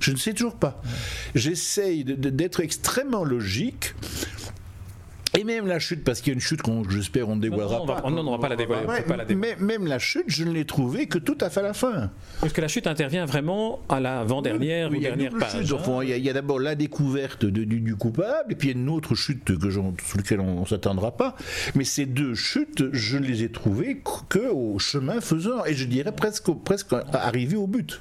Je 0.00 0.12
ne 0.12 0.16
sais 0.16 0.34
toujours 0.34 0.56
pas. 0.56 0.82
J'essaye 1.34 2.04
d'être 2.04 2.60
extrêmement 2.60 3.24
logique 3.24 3.94
et 5.38 5.44
même 5.44 5.68
la 5.68 5.78
chute, 5.78 6.02
parce 6.02 6.20
qu'il 6.20 6.32
y 6.32 6.32
a 6.32 6.34
une 6.34 6.40
chute 6.40 6.60
qu'on, 6.60 6.88
j'espère, 6.88 7.28
on 7.28 7.36
ne 7.36 7.40
dévoilera 7.40 7.86
pas. 7.86 8.10
non, 8.10 8.18
on 8.18 8.24
ne 8.24 8.30
va 8.30 8.38
pas 8.38 8.48
la 8.48 8.56
dévoiler. 8.56 8.86
Mais 9.36 9.56
même 9.60 9.86
la 9.86 10.00
chute, 10.00 10.24
je 10.26 10.42
ne 10.42 10.50
l'ai 10.50 10.64
trouvée 10.64 11.06
que 11.06 11.18
tout 11.18 11.38
à 11.40 11.50
fait 11.50 11.60
à 11.60 11.62
la 11.62 11.72
fin. 11.72 12.10
Parce 12.40 12.52
que 12.52 12.60
la 12.60 12.66
chute 12.66 12.88
intervient 12.88 13.26
vraiment 13.26 13.80
à 13.88 14.00
l'avant-dernière 14.00 14.90
ou 14.90 14.98
dernière 14.98 15.32
page. 15.32 15.72
Hein. 15.72 16.00
il 16.02 16.18
y 16.18 16.28
a, 16.28 16.32
d'abord 16.32 16.58
la 16.58 16.74
découverte 16.74 17.44
du, 17.44 17.94
coupable, 17.94 18.52
et 18.52 18.54
puis 18.56 18.68
il 18.70 18.74
y 18.74 18.78
a 18.78 18.80
une 18.80 18.88
autre 18.88 19.14
chute 19.14 19.44
que 19.44 19.70
sur 19.70 19.84
laquelle 20.16 20.40
on 20.40 20.62
ne 20.62 20.66
s'attendra 20.66 21.16
pas. 21.16 21.36
Mais 21.76 21.84
ces 21.84 22.06
deux 22.06 22.34
chutes, 22.34 22.92
je 22.92 23.16
ne 23.16 23.24
les 23.24 23.44
ai 23.44 23.52
trouvées 23.52 24.02
qu'au 24.02 24.78
chemin 24.80 25.20
faisant, 25.20 25.64
et 25.64 25.74
je 25.74 25.84
dirais 25.84 26.12
presque, 26.12 26.50
presque 26.64 26.92
arrivé 27.12 27.56
au 27.56 27.68
but. 27.68 28.00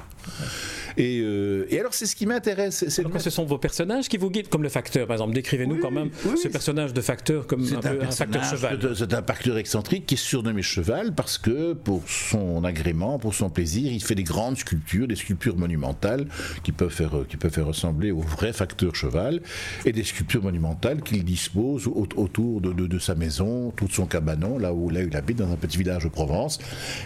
Euh, 0.99 1.65
et, 1.69 1.79
alors, 1.79 1.93
c'est 1.93 2.05
ce 2.05 2.15
qui 2.15 2.25
m'intéresse. 2.25 2.85
C'est 2.87 3.19
ce 3.19 3.29
sont 3.29 3.45
vos 3.45 3.57
personnages 3.57 4.07
qui 4.07 4.17
vous 4.17 4.29
guident, 4.29 4.49
comme 4.49 4.63
le 4.63 4.69
facteur, 4.69 5.07
par 5.07 5.15
exemple. 5.15 5.33
Décrivez-nous 5.33 5.77
quand 5.77 5.91
même 5.91 6.09
ce 6.41 6.47
personnage 6.47 6.93
de 6.93 7.01
facteur 7.01 7.47
comme 7.47 7.61
un, 7.61 7.79
peu 7.79 8.01
un, 8.01 8.11
facteur 8.11 8.43
cheval. 8.43 8.79
C'est 8.95 9.13
un 9.13 9.23
facteur 9.23 9.57
excentrique 9.57 10.05
qui 10.05 10.15
est 10.15 10.17
surnommé 10.17 10.61
cheval 10.61 11.13
parce 11.13 11.37
que 11.37 11.73
pour 11.73 12.03
son 12.07 12.63
agrément, 12.63 13.19
pour 13.19 13.33
son 13.33 13.49
plaisir, 13.49 13.91
il 13.91 14.03
fait 14.03 14.15
des 14.15 14.23
grandes 14.23 14.57
sculptures, 14.57 15.07
des 15.07 15.15
sculptures 15.15 15.57
monumentales 15.57 16.27
qui 16.63 16.71
peuvent 16.71 16.89
faire, 16.89 17.11
qui 17.27 17.37
peuvent 17.37 17.51
faire 17.51 17.67
ressembler 17.67 18.11
au 18.11 18.21
vrai 18.21 18.53
facteur 18.53 18.95
cheval 18.95 19.41
et 19.85 19.91
des 19.91 20.03
sculptures 20.03 20.43
monumentales 20.43 21.01
qu'il 21.01 21.23
dispose 21.23 21.87
autour 21.87 22.61
de, 22.61 22.99
sa 22.99 23.15
maison, 23.15 23.71
tout 23.71 23.87
son 23.89 24.05
cabanon, 24.05 24.57
là 24.57 24.73
où, 24.73 24.89
là 24.89 25.01
il 25.03 25.15
habite, 25.15 25.37
dans 25.37 25.51
un 25.51 25.55
petit 25.55 25.77
village 25.77 26.03
de 26.03 26.09
Provence, 26.09 26.59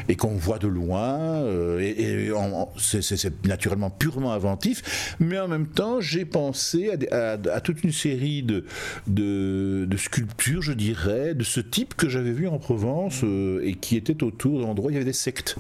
et 0.08 0.16
qu'on 0.16 0.36
voit 0.36 0.58
de 0.58 0.68
loin. 0.68 1.20
Euh, 1.44 1.80
et, 1.80 2.30
et 2.30 2.32
c'est 2.80 3.46
naturellement 3.46 3.83
purement 3.90 4.34
inventif, 4.34 5.16
mais 5.20 5.40
en 5.40 5.48
même 5.48 5.68
temps, 5.68 6.02
j'ai 6.02 6.26
pensé 6.26 6.92
à, 7.12 7.62
toute 7.62 7.84
une 7.84 7.92
série 7.92 8.44
de, 8.44 8.66
de, 9.08 9.98
sculptures, 9.98 10.62
je 10.62 10.74
dirais, 10.74 11.34
de 11.34 11.44
ce 11.44 11.60
type 11.60 11.96
que 11.96 12.10
j'avais 12.10 12.32
vu 12.32 12.48
en 12.48 12.58
Provence 12.58 13.22
euh, 13.24 13.62
et 13.64 13.76
qui 13.76 13.96
étaient 13.96 14.24
autour 14.24 14.62
d'endroits 14.62 14.88
où 14.88 14.90
il 14.92 14.94
y 14.94 14.98
avait 14.98 15.06
des 15.06 15.14
sectes. 15.14 15.56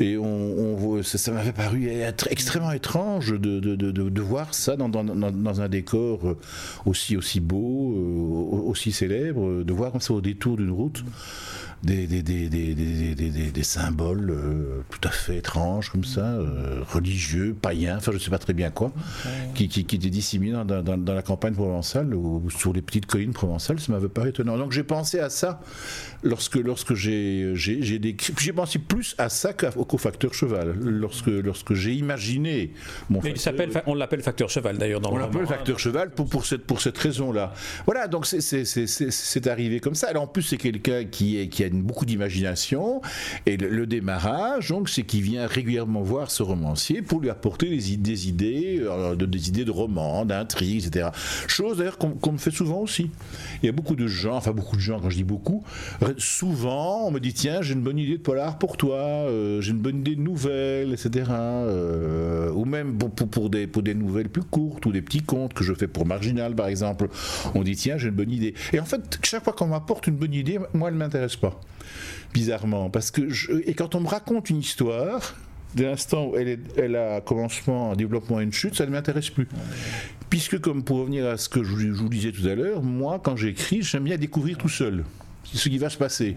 Et 0.00 0.16
on, 0.16 1.02
ça, 1.02 1.32
m'avait 1.32 1.52
paru 1.52 1.88
être 1.88 2.28
extrêmement 2.30 2.72
étrange 2.72 3.32
de, 3.32 3.60
de, 3.60 3.74
de, 3.74 4.20
voir 4.22 4.54
ça 4.54 4.76
dans, 4.76 4.88
dans, 4.88 5.60
un 5.60 5.68
décor 5.68 6.28
euh, 6.28 6.38
aussi, 6.86 7.16
aussi 7.16 7.40
beau, 7.40 7.94
euh, 7.94 8.68
aussi 8.68 8.92
célèbre, 8.92 9.62
de 9.62 9.72
voir 9.72 10.00
ça 10.00 10.14
au 10.14 10.20
détour 10.20 10.56
d'une 10.56 10.70
route 10.70 11.04
des, 11.84 12.06
des, 12.06 12.22
des, 12.22 13.50
des 13.50 13.62
symboles 13.62 14.30
euh, 14.30 14.82
tout 14.90 15.06
à 15.06 15.10
fait 15.10 15.36
étranges 15.36 15.90
comme 15.90 16.04
ça, 16.04 16.20
euh, 16.20 16.80
religieux, 16.88 17.54
païens, 17.60 17.96
enfin 17.98 18.12
je 18.12 18.16
ne 18.16 18.22
sais 18.22 18.30
pas 18.30 18.38
très 18.38 18.52
bien 18.54 18.70
quoi, 18.70 18.92
qui, 19.54 19.68
qui, 19.68 19.84
qui, 19.84 19.96
étaient 19.96 20.10
disséminés 20.10 20.52
dans, 20.52 20.82
dans, 20.82 20.96
dans, 20.96 21.14
la 21.14 21.22
campagne 21.22 21.54
provençale 21.54 22.14
ou 22.14 22.48
sur 22.50 22.72
les 22.72 22.82
petites 22.82 23.06
collines 23.06 23.32
provençales, 23.32 23.80
ça 23.80 23.92
m'avait 23.92 24.08
pas 24.08 24.26
étonnant. 24.28 24.56
Donc 24.56 24.72
j'ai 24.72 24.82
pensé 24.82 25.20
à 25.20 25.30
ça 25.30 25.60
lorsque, 26.22 26.56
lorsque 26.56 26.94
j'ai, 26.94 27.52
j'ai, 27.54 28.52
pensé 28.54 28.78
plus 28.78 29.14
à 29.18 29.28
ça 29.28 29.52
qu'au 29.52 29.98
facteur 29.98 30.34
cheval. 30.34 30.74
Lorsque, 30.80 31.26
lorsque 31.26 31.74
j'ai 31.74 31.92
imaginé 31.92 32.72
mon 33.10 33.20
il 33.22 33.38
s'appelle, 33.38 33.70
on 33.86 33.94
l'appelle 33.94 34.22
facteur 34.22 34.48
cheval 34.48 34.78
d'ailleurs 34.78 35.00
dans 35.00 35.12
on 35.12 35.16
l'appelle 35.16 35.46
facteur 35.46 35.78
cheval 35.78 36.10
pour, 36.10 36.28
pour 36.28 36.46
cette, 36.46 36.64
pour 36.64 36.80
cette 36.80 36.98
raison-là. 36.98 37.52
Voilà, 37.84 38.08
donc 38.08 38.26
c'est 38.26 39.46
arrivé 39.46 39.80
comme 39.80 39.94
ça. 39.94 40.08
Alors 40.08 40.24
en 40.24 40.26
plus 40.26 40.42
c'est 40.42 40.56
quelqu'un 40.56 41.04
qui, 41.04 41.38
est, 41.38 41.48
qui 41.48 41.64
a 41.64 41.68
beaucoup 41.82 42.04
d'imagination. 42.04 43.00
Et 43.46 43.56
le, 43.56 43.86
démarrage, 43.86 44.68
donc, 44.68 44.88
c'est 44.88 45.02
qu'il 45.02 45.22
vient 45.22 45.46
régulièrement 45.46 46.02
voir 46.02 46.30
ce 46.30 46.42
romancier 46.42 47.02
pour 47.02 47.20
lui 47.20 47.30
apporter 47.30 47.68
des, 47.68 47.92
idées, 48.28 48.80
euh, 48.80 49.14
de, 49.14 49.26
des 49.26 49.48
idées 49.48 49.64
de 49.64 49.70
romans, 49.70 50.24
d'intrigues, 50.24 50.86
etc. 50.86 51.10
Chose 51.46 51.78
d'ailleurs 51.78 51.98
qu'on 51.98 52.32
me 52.32 52.38
fait 52.38 52.50
souvent 52.50 52.80
aussi. 52.80 53.10
Il 53.62 53.66
y 53.66 53.68
a 53.68 53.72
beaucoup 53.72 53.96
de 53.96 54.06
gens, 54.06 54.36
enfin 54.36 54.52
beaucoup 54.52 54.76
de 54.76 54.80
gens, 54.80 55.00
quand 55.00 55.10
je 55.10 55.16
dis 55.16 55.24
beaucoup, 55.24 55.64
souvent 56.18 57.06
on 57.06 57.10
me 57.10 57.20
dit 57.20 57.34
tiens, 57.34 57.62
j'ai 57.62 57.74
une 57.74 57.82
bonne 57.82 57.98
idée 57.98 58.18
de 58.18 58.22
polar 58.22 58.58
pour 58.58 58.76
toi, 58.76 58.96
euh, 58.96 59.60
j'ai 59.60 59.72
une 59.72 59.78
bonne 59.78 60.00
idée 60.00 60.16
de 60.16 60.20
nouvelles, 60.20 60.92
etc. 60.92 61.30
Euh, 61.30 62.50
ou 62.52 62.64
même 62.64 62.96
pour, 62.96 63.28
pour, 63.28 63.50
des, 63.50 63.66
pour 63.66 63.82
des 63.82 63.94
nouvelles 63.94 64.28
plus 64.28 64.42
courtes 64.42 64.86
ou 64.86 64.92
des 64.92 65.02
petits 65.02 65.22
contes 65.22 65.54
que 65.54 65.64
je 65.64 65.74
fais 65.74 65.88
pour 65.88 66.06
Marginal 66.06 66.54
par 66.54 66.68
exemple. 66.68 67.08
On 67.54 67.62
dit 67.62 67.76
tiens, 67.76 67.98
j'ai 67.98 68.08
une 68.08 68.14
bonne 68.14 68.30
idée. 68.30 68.54
Et 68.72 68.80
en 68.80 68.84
fait, 68.84 69.18
chaque 69.22 69.44
fois 69.44 69.52
qu'on 69.52 69.66
m'apporte 69.66 70.06
une 70.06 70.16
bonne 70.16 70.34
idée, 70.34 70.58
moi, 70.72 70.88
elle 70.88 70.94
ne 70.94 70.98
m'intéresse 70.98 71.36
pas 71.36 71.60
bizarrement. 72.34 72.90
Parce 72.90 73.10
que 73.10 73.22
et 73.66 73.72
quand 73.72 73.94
on 73.94 74.00
me 74.00 74.08
raconte 74.08 74.50
une 74.50 74.58
histoire, 74.58 75.34
dès 75.74 75.84
l'instant 75.84 76.26
où 76.26 76.36
elle, 76.36 76.48
est, 76.48 76.60
elle 76.76 76.96
a 76.96 77.22
commencement, 77.22 77.92
un 77.92 77.96
développement 77.96 78.40
et 78.40 78.44
une 78.44 78.52
chute, 78.52 78.74
ça 78.74 78.84
ne 78.84 78.90
m'intéresse 78.90 79.30
plus. 79.30 79.48
Puisque, 80.28 80.60
comme 80.60 80.82
pour 80.82 80.98
revenir 80.98 81.26
à 81.26 81.36
ce 81.38 81.48
que 81.48 81.62
je, 81.62 81.72
vous 81.92 82.08
disais 82.08 82.32
tout 82.32 82.46
à 82.46 82.54
l'heure, 82.54 82.82
moi, 82.82 83.20
quand 83.22 83.36
j'écris, 83.36 83.82
j'aime 83.82 84.04
bien 84.04 84.18
découvrir 84.18 84.58
tout 84.58 84.68
seul 84.68 85.04
ce 85.44 85.68
qui 85.68 85.78
va 85.78 85.88
se 85.88 85.96
passer. 85.96 86.36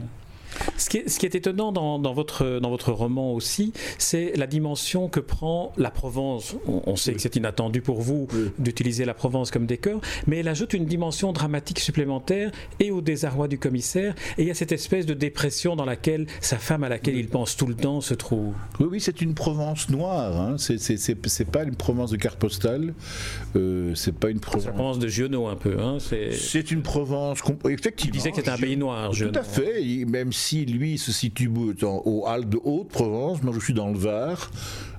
Ce 0.78 0.90
qui, 0.90 0.98
est, 1.26 1.36
étonnant 1.36 1.72
dans, 1.72 2.14
votre, 2.14 2.60
dans 2.60 2.70
votre 2.70 2.92
roman 2.92 3.34
aussi, 3.34 3.74
c'est 3.98 4.34
la 4.36 4.48
dimension 4.48 5.10
que 5.10 5.20
prend 5.20 5.74
la 5.78 5.92
Provence. 5.92 6.56
On, 6.68 6.96
sait 6.96 7.14
que 7.14 7.22
c'est 7.22 7.36
inattendu 7.36 7.82
pour 7.82 8.02
vous 8.02 8.28
d'utiliser 8.58 9.06
la 9.06 9.14
Provence 9.14 9.52
comme 9.52 9.66
décor, 9.66 10.02
mais 10.28 10.38
elle 10.38 10.48
ajoute 10.48 10.74
une 10.74 10.86
dimension 10.86 11.34
dramatique 11.34 11.80
supplémentaire 11.80 12.52
et 12.80 12.92
au 12.92 13.02
désarroi 13.02 13.48
du 13.48 13.58
commissaire, 13.58 14.16
et 14.38 14.50
a 14.52 14.54
cette 14.54 14.72
espèce 14.72 15.06
de 15.06 15.14
dépression 15.14 15.76
dans 15.76 15.86
laquelle 15.86 16.28
sa 16.42 16.58
femme, 16.58 16.84
à 16.84 16.90
laquelle 16.90 17.18
il 17.18 17.28
pense 17.28 17.58
tout 17.58 17.68
le 17.68 17.76
temps, 17.76 18.02
se 18.02 18.14
trouve. 18.14 18.54
Oui, 18.80 18.88
oui, 18.92 19.02
c'est 19.02 19.22
une 19.22 19.34
Provence 19.34 19.90
noire. 19.90 20.40
Hein. 20.40 20.56
C'est 20.58 21.52
pas 21.52 21.64
une 21.64 21.76
Provence 21.76 22.12
de 22.12 22.18
carte 22.18 22.40
postale. 22.40 22.94
Euh, 23.56 23.94
c'est 23.96 24.16
pas 24.16 24.30
une 24.30 24.40
Provence 24.40 25.00
de 25.00 25.08
Giono 25.08 25.48
un 25.48 25.56
peu. 25.56 25.80
Hein. 25.80 25.98
C'est 26.00 26.72
une 26.72 26.82
Provence. 26.82 27.40
Effectivement. 27.70 28.12
Il 28.14 28.18
disait 28.18 28.32
que 28.32 28.38
c'était 28.38 28.50
un 28.50 28.58
pays 28.58 28.78
noir. 28.78 29.12
Tout 29.12 29.32
à 29.34 29.44
fait. 29.44 30.06
Même 30.06 30.32
si 30.38 30.66
lui 30.66 30.98
se 30.98 31.12
situe 31.12 31.50
au 31.84 32.26
Halles 32.28 32.48
de 32.48 32.60
Haute-Provence, 32.64 33.44
moi 33.44 33.54
je 33.54 33.60
suis 33.60 33.74
dans 33.74 33.90
le 33.90 33.98
Var. 33.98 34.52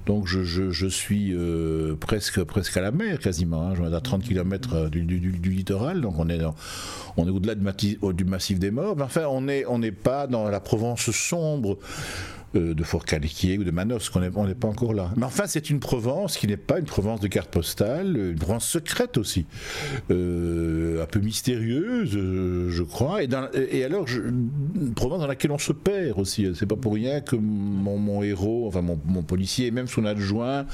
Donc 0.06 0.26
je, 0.26 0.42
je, 0.42 0.86
suis 0.86 1.34
euh, 1.34 1.94
presque, 1.94 2.42
presque 2.44 2.74
à 2.78 2.80
la 2.80 2.92
mer 2.92 3.18
quasiment, 3.18 3.68
hein. 3.68 3.74
je 3.74 3.84
suis 3.84 3.94
à 3.94 4.00
30 4.00 4.24
km 4.24 4.74
euh, 4.74 4.88
du, 4.88 5.02
du, 5.02 5.18
du, 5.18 5.50
littoral, 5.50 6.00
donc 6.00 6.18
on 6.18 6.30
est, 6.30 6.40
on 7.18 7.26
est 7.26 7.30
au-delà 7.30 7.54
du 7.54 8.24
massif 8.24 8.58
des 8.58 8.70
morts, 8.70 8.96
mais 8.96 9.02
enfin 9.02 9.26
on 9.26 9.42
n'est 9.42 9.66
on 9.66 9.82
pas 10.02 10.26
dans 10.26 10.48
la 10.48 10.60
Provence 10.60 11.10
sombre 11.10 11.78
euh, 12.56 12.72
de 12.72 12.82
Fort-Caliquier 12.82 13.58
ou 13.58 13.64
de 13.64 13.70
Manos, 13.70 14.08
qu'on 14.08 14.22
on 14.34 14.46
n'est 14.46 14.54
pas 14.54 14.68
encore 14.68 14.94
là. 14.94 15.10
Mais 15.18 15.26
enfin, 15.26 15.44
c'est 15.46 15.68
une 15.68 15.80
Provence 15.80 16.38
qui 16.38 16.46
n'est 16.46 16.56
pas 16.56 16.78
une 16.78 16.86
Provence 16.86 17.20
de 17.20 17.28
carte 17.28 17.50
postale, 17.50 18.16
une 18.16 18.38
Provence 18.38 18.66
secrète 18.66 19.18
aussi, 19.18 19.44
euh, 20.10 21.02
un 21.02 21.06
peu 21.06 21.20
mystérieuse, 21.20 22.16
euh, 22.16 22.70
je 22.70 22.82
crois, 22.82 23.22
et, 23.22 23.28
et 23.70 23.84
alors 23.84 24.06
une 24.08 24.94
Provence 24.94 25.20
dans 25.20 25.26
laquelle 25.26 25.50
on 25.50 25.58
se 25.58 25.72
perd 25.72 26.18
aussi. 26.18 26.46
C'est 26.54 26.64
pas 26.64 26.76
pour 26.76 26.94
rien 26.94 27.20
que 27.20 27.36
mon, 27.36 28.22
héros, 28.22 28.66
enfin 28.66 28.80
mon, 28.80 29.22
policier 29.22 29.66
et 29.66 29.70
même 29.70 29.88
son 29.88 30.06
adjoint 30.06 30.64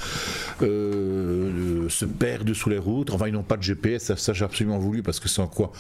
se 0.61 2.05
perdent 2.05 2.55
sous 2.55 2.71
les 2.71 2.79
routes. 2.79 3.11
Enfin, 3.11 3.27
ils 3.27 3.33
n'ont 3.33 3.43
pas 3.43 3.57
de 3.57 3.63
GPS, 3.65 4.15
ça, 4.15 4.33
j'ai 4.33 4.45
absolument 4.45 4.79
voulu 4.79 5.03
parce 5.03 5.19
que 5.19 5.29
sans 5.29 5.49
quoi 5.49 5.73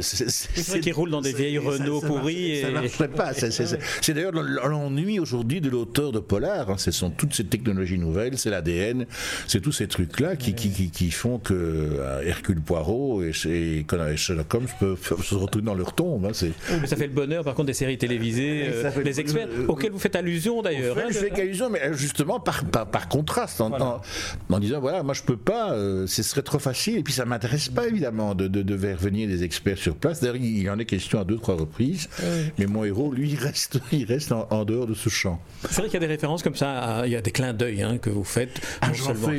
C'est 0.00 0.68
vrai 0.68 0.78
qu'ils 0.78 0.92
roulent 0.92 1.10
dans 1.10 1.22
des 1.22 1.32
vieilles 1.32 1.58
Renault 1.58 2.00
pourries. 2.00 2.62
Ça, 2.62 2.70
ne 2.70 3.04
et... 3.04 3.08
pas. 3.08 3.32
C'est 3.34 4.14
d'ailleurs 4.14 4.32
l'ennui 4.32 5.18
aujourd'hui 5.24 5.62
de 5.62 5.70
l'auteur 5.70 6.12
de 6.12 6.18
Polar. 6.18 6.70
Hein. 6.70 6.76
Ce 6.76 6.90
sont 6.90 7.10
toutes 7.10 7.32
ces 7.32 7.44
technologies 7.44 7.98
nouvelles, 7.98 8.36
c'est 8.36 8.50
l'ADN, 8.50 9.06
c'est 9.48 9.62
tous 9.62 9.72
ces 9.72 9.88
trucs-là 9.88 10.36
qui, 10.36 10.54
qui, 10.54 10.90
qui, 10.90 11.10
font 11.10 11.38
que 11.38 11.54
euh, 11.54 12.20
Hercule 12.22 12.60
Poirot 12.60 13.22
et, 13.22 13.32
et, 13.46 14.16
Sherlock 14.16 14.54
Holmes 14.54 14.66
peuvent 14.78 15.22
se 15.22 15.34
retrouver 15.34 15.64
dans 15.64 15.74
leur 15.74 15.94
tombe. 15.94 16.26
Hein. 16.26 16.32
mais 16.80 16.86
ça 16.86 16.96
fait 16.96 17.06
le 17.06 17.14
bonheur, 17.14 17.42
par 17.42 17.54
contre, 17.54 17.68
des 17.68 17.72
séries 17.72 17.96
télévisées, 17.96 18.66
euh, 18.68 18.90
les 19.02 19.18
experts, 19.18 19.48
auxquels 19.66 19.92
vous 19.92 19.98
faites 19.98 20.14
allusion 20.14 20.60
d'ailleurs. 20.60 20.98
Hein, 20.98 21.06
je 21.08 21.18
fais 21.18 21.40
allusion, 21.40 21.70
mais 21.70 21.82
euh, 21.82 21.94
justement 21.94 22.38
par, 22.38 22.64
par, 22.64 23.08
contraste, 23.08 23.62
en, 23.62 24.02
en, 24.50 24.58
disant 24.58 24.80
voilà, 24.80 25.02
moi 25.02 25.14
je 25.14 25.22
peux 25.22 25.38
pas, 25.38 25.74
ce 26.06 26.22
serait 26.22 26.42
trop 26.42 26.58
facile, 26.58 26.98
et 26.98 27.02
puis 27.02 27.14
ça 27.14 27.24
m'intéresse 27.24 27.70
pas 27.70 27.86
évidemment 27.86 28.34
de, 28.34 28.46
de, 28.46 28.60
de, 28.60 28.76
faire 28.76 28.98
venir 28.98 29.26
des 29.26 29.42
experts 29.42 29.78
sur 29.78 29.96
place. 29.96 30.20
D'ailleurs, 30.20 30.36
il 30.36 30.62
y 30.62 30.68
en 30.68 30.78
a 30.78 30.84
question 30.84 31.18
à 31.18 31.24
deux, 31.24 31.38
trois 31.38 31.56
reprises, 31.56 32.10
mais 32.58 32.66
mon 32.66 32.84
héros, 32.84 33.10
lui, 33.10 33.30
il 33.30 33.38
reste, 33.38 33.80
il 33.90 34.04
reste 34.04 34.32
en, 34.32 34.46
en 34.50 34.66
dehors 34.66 34.86
de 34.86 34.94
ce 34.94 35.08
champ. 35.14 35.40
C'est 35.62 35.76
vrai 35.76 35.84
qu'il 35.84 35.94
y 35.94 35.96
a 35.96 36.00
des 36.00 36.06
références 36.06 36.42
comme 36.42 36.56
ça, 36.56 37.02
il 37.06 37.12
y 37.12 37.16
a 37.16 37.22
des 37.22 37.30
clins 37.30 37.52
d'œil 37.52 37.82
hein, 37.82 37.98
que 37.98 38.10
vous 38.10 38.24
faites. 38.24 38.60
Ah, 38.80 38.92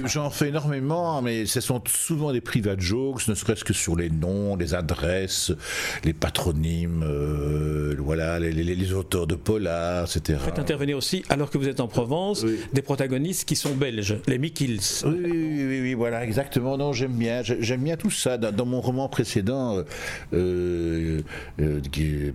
j'en, 0.05 0.29
fais, 0.29 0.49
énormément, 0.49 1.21
mais 1.21 1.45
ce 1.45 1.61
sont 1.61 1.81
souvent 1.87 2.31
des 2.31 2.41
private 2.41 2.81
jokes, 2.81 3.27
ne 3.27 3.35
serait-ce 3.35 3.63
que 3.63 3.73
sur 3.73 3.95
les 3.95 4.09
noms, 4.09 4.55
les 4.55 4.73
adresses, 4.73 5.51
les 6.03 6.13
patronymes, 6.13 7.03
euh, 7.03 7.95
voilà, 7.99 8.39
les, 8.39 8.93
auteurs 8.93 9.27
de 9.27 9.35
polar, 9.35 10.03
etc. 10.05 10.39
Vous 10.39 10.45
faites 10.45 10.59
intervenir 10.59 10.97
aussi, 10.97 11.23
alors 11.29 11.49
que 11.49 11.57
vous 11.57 11.67
êtes 11.67 11.79
en 11.79 11.87
Provence, 11.87 12.45
des 12.73 12.81
protagonistes 12.81 13.47
qui 13.47 13.55
sont 13.55 13.75
belges, 13.75 14.17
les 14.27 14.37
Mikils. 14.37 15.03
Oui, 15.05 15.13
oui, 15.23 15.81
oui, 15.81 15.93
voilà, 15.93 16.23
exactement. 16.23 16.77
Non, 16.77 16.93
j'aime 16.93 17.13
bien, 17.13 17.41
j'aime 17.43 17.83
bien 17.83 17.97
tout 17.97 18.11
ça. 18.11 18.37
Dans, 18.37 18.65
mon 18.65 18.81
roman 18.81 19.07
précédent, 19.07 19.83
euh, 20.33 21.21
euh, 21.59 21.79
qui 21.91 22.33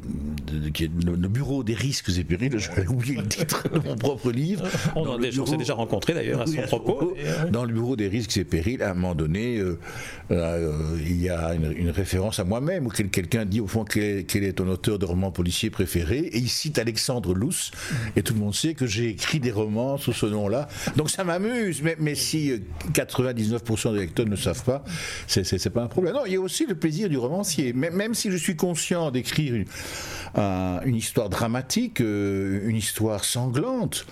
le, 1.03 1.29
bureau 1.29 1.63
des 1.63 1.75
risques 1.75 2.11
et 2.17 2.25
périls, 2.25 2.59
j'avais 2.59 2.87
oublié 2.87 3.17
le 3.17 3.29
titre 3.31 3.69
de 3.73 3.79
mon 3.79 3.97
propre 3.97 4.31
livre. 4.31 4.65
On, 4.97 5.47
s'est 5.47 5.57
déjà 5.57 5.75
rencontré 5.75 6.13
d'ailleurs 6.13 6.43
à 6.43 6.47
son 6.47 6.63
propos. 6.63 7.15
Dans 7.51 7.65
le 7.65 7.73
bureau 7.73 7.97
des 7.97 8.09
risques 8.09 8.37
et 8.37 8.45
périls, 8.45 8.83
à 8.83 8.91
un 8.91 8.95
moment 8.95 9.15
donné, 9.15 9.57
euh, 9.59 9.79
euh, 10.31 10.99
il 11.01 11.21
y 11.21 11.31
a 11.31 11.55
une, 11.55 11.91
référence 11.91 12.39
à 12.39 12.45
moi-même 12.45 12.87
où 12.87 12.91
quelqu'un 12.91 13.45
dit 13.45 13.61
au 13.61 13.67
fond 13.67 13.85
quel 13.85 14.45
est, 14.45 14.53
ton 14.53 14.69
auteur 14.69 14.99
de 14.99 15.05
roman 15.05 15.31
policier 15.31 15.71
préféré 15.71 16.19
et 16.19 16.39
il 16.39 16.49
cite 16.49 16.79
Alexandre 16.79 17.35
Luce 17.35 17.73
et 18.17 18.23
tout 18.23 18.35
le 18.35 18.41
monde 18.41 18.55
sait 18.55 18.75
que 18.75 18.87
j'ai 18.87 19.09
écrit 19.09 19.41
des 19.41 19.51
romans 19.51 19.97
sous 19.97 20.13
ce 20.13 20.27
nom-là. 20.27 20.69
Donc 20.97 21.11
ça 21.11 21.25
m'amuse, 21.25 21.83
mais, 21.83 21.97
mais, 21.99 22.15
si 22.15 22.53
99% 22.93 23.95
des 23.95 24.01
lecteurs 24.01 24.27
ne 24.27 24.37
savent 24.37 24.65
pas, 24.65 24.85
c'est 25.27 25.71
pas 25.71 25.83
un 25.83 25.89
problème. 25.89 26.15
Non, 26.15 26.27
il 26.27 26.33
y 26.33 26.37
a 26.37 26.41
aussi 26.41 26.67
le 26.67 26.75
plaisir 26.75 27.09
du 27.09 27.17
romancier. 27.17 27.73
Même 27.73 28.15
si 28.15 28.31
je 28.31 28.37
suis 28.37 28.57
conscient 28.57 29.11
d'écrire 29.11 29.55
une, 29.55 29.67
une 30.85 30.97
histoire 30.97 31.29
dramatique, 31.29 32.01
euh, 32.01 32.61
une 32.69 32.77
histoire 32.77 33.20
sanglante, 33.25 34.07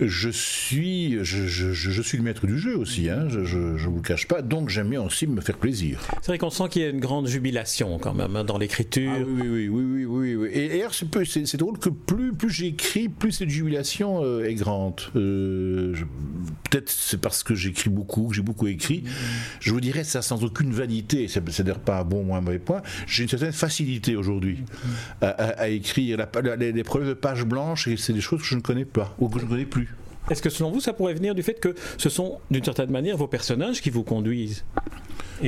je 0.00 0.28
suis, 0.28 1.18
je, 1.22 2.02
suis 2.02 2.18
le 2.18 2.24
maître 2.24 2.46
du 2.46 2.58
jeu 2.58 2.76
aussi, 2.76 3.08
hein, 3.08 3.28
je 3.28 3.58
ne 3.58 3.78
vous 3.78 3.96
le 3.96 4.02
cache 4.02 4.26
pas, 4.26 4.42
donc 4.42 4.68
j'aime 4.68 4.90
bien 4.90 5.02
aussi 5.02 5.26
me 5.26 5.40
faire 5.40 5.58
plaisir. 5.58 6.00
C'est 6.20 6.28
vrai 6.28 6.38
qu'on 6.38 6.50
sent 6.50 6.68
qu'il 6.70 6.82
y 6.82 6.84
a 6.84 6.88
une 6.88 7.00
grande 7.00 7.26
jubilation 7.28 7.98
quand 7.98 8.14
même 8.14 8.36
hein, 8.36 8.44
dans 8.44 8.58
l'écriture. 8.58 9.12
Ah 9.14 9.24
oui, 9.26 9.48
oui, 9.48 9.68
oui, 9.68 10.04
oui, 10.04 10.34
oui, 10.34 10.50
Et 10.52 10.68
d'ailleurs, 10.68 10.92
c'est 10.94 11.56
drôle 11.56 11.78
que 11.78 11.90
plus, 11.90 12.32
plus 12.32 12.50
j'écris, 12.50 13.08
plus 13.08 13.32
cette 13.32 13.50
jubilation 13.50 14.22
euh, 14.24 14.48
est 14.48 14.54
grande. 14.54 15.00
Euh, 15.16 15.94
peut-être 16.70 16.90
c'est 16.90 17.20
parce 17.20 17.42
que 17.42 17.54
j'écris 17.54 17.90
beaucoup, 17.90 18.28
que 18.28 18.34
j'ai 18.34 18.42
beaucoup 18.42 18.66
écrit. 18.66 19.04
Je 19.60 19.72
vous 19.72 19.80
dirais 19.80 20.04
ça 20.04 20.22
sans 20.22 20.42
aucune 20.44 20.72
vanité, 20.72 21.28
c'est 21.28 21.44
d'ailleurs 21.62 21.78
pas 21.78 22.00
un 22.00 22.04
bon 22.04 22.26
ou 22.26 22.34
un 22.34 22.40
mauvais 22.40 22.58
point. 22.58 22.82
J'ai 23.06 23.22
une 23.22 23.28
certaine 23.28 23.52
facilité 23.52 24.16
aujourd'hui 24.16 24.58
à, 25.20 25.68
écrire. 25.68 26.18
les, 26.58 26.84
problèmes 26.84 27.10
de 27.10 27.14
pages 27.14 27.44
blanches, 27.44 27.88
c'est 27.96 28.12
des 28.12 28.20
choses 28.20 28.40
que 28.40 28.46
je 28.46 28.53
ne 28.54 28.60
connais 28.60 28.84
pas 28.84 29.14
ou 29.18 29.28
que 29.28 29.38
je 29.38 29.44
ne 29.44 29.50
connais 29.50 29.66
plus. 29.66 29.94
Est-ce 30.30 30.42
que 30.42 30.50
selon 30.50 30.70
vous, 30.70 30.80
ça 30.80 30.92
pourrait 30.92 31.14
venir 31.14 31.34
du 31.34 31.42
fait 31.42 31.60
que 31.60 31.74
ce 31.98 32.08
sont 32.08 32.38
d'une 32.50 32.64
certaine 32.64 32.90
manière 32.90 33.16
vos 33.16 33.28
personnages 33.28 33.80
qui 33.80 33.90
vous 33.90 34.04
conduisent? 34.04 34.64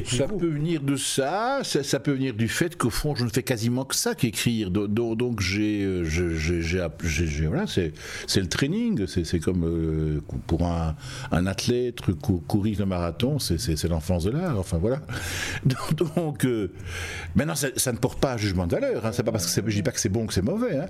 Ça 0.05 0.27
peut 0.27 0.49
venir 0.49 0.83
de 0.83 0.97
ça, 0.97 1.61
ça, 1.63 2.01
peut 2.01 2.13
venir 2.13 2.35
du 2.35 2.49
fait 2.49 2.77
qu'au 2.77 2.91
fond, 2.91 3.15
je 3.15 3.25
ne 3.25 3.31
fais 3.31 3.43
quasiment 3.43 3.85
que 3.85 3.95
ça 3.95 4.15
qu'écrire. 4.15 4.71
Donc, 4.71 5.41
j'ai, 5.41 5.83
euh, 5.85 6.05
voilà, 7.49 7.67
c'est, 7.67 7.93
le 8.37 8.49
training. 8.49 9.07
C'est, 9.07 9.39
comme 9.39 9.65
euh, 9.65 10.21
pour 10.47 10.67
un, 10.67 10.97
athlète 11.47 12.01
courir 12.49 12.81
le 12.81 12.87
marathon, 12.87 13.39
c'est, 13.39 13.85
l'enfance 13.85 14.25
de 14.25 14.31
l'art. 14.31 14.59
Enfin 14.59 14.79
voilà. 14.79 15.01
Donc, 15.65 16.45
euh, 16.45 16.73
maintenant, 17.35 17.55
ça, 17.55 17.93
ne 17.93 17.99
porte 17.99 18.21
pas 18.21 18.33
à 18.33 18.37
jugement 18.37 18.67
de 18.67 18.73
valeur. 18.73 19.07
Hein. 19.07 19.13
C'est 19.13 19.23
pas 19.23 19.33
parce 19.33 19.47
que 19.47 19.71
je 19.71 19.77
dis 19.77 19.83
pas 19.83 19.93
que 19.93 20.01
c'est 20.01 20.09
bon 20.09 20.27
que 20.27 20.35
c'est 20.35 20.43
mauvais, 20.43 20.77
hein. 20.79 20.87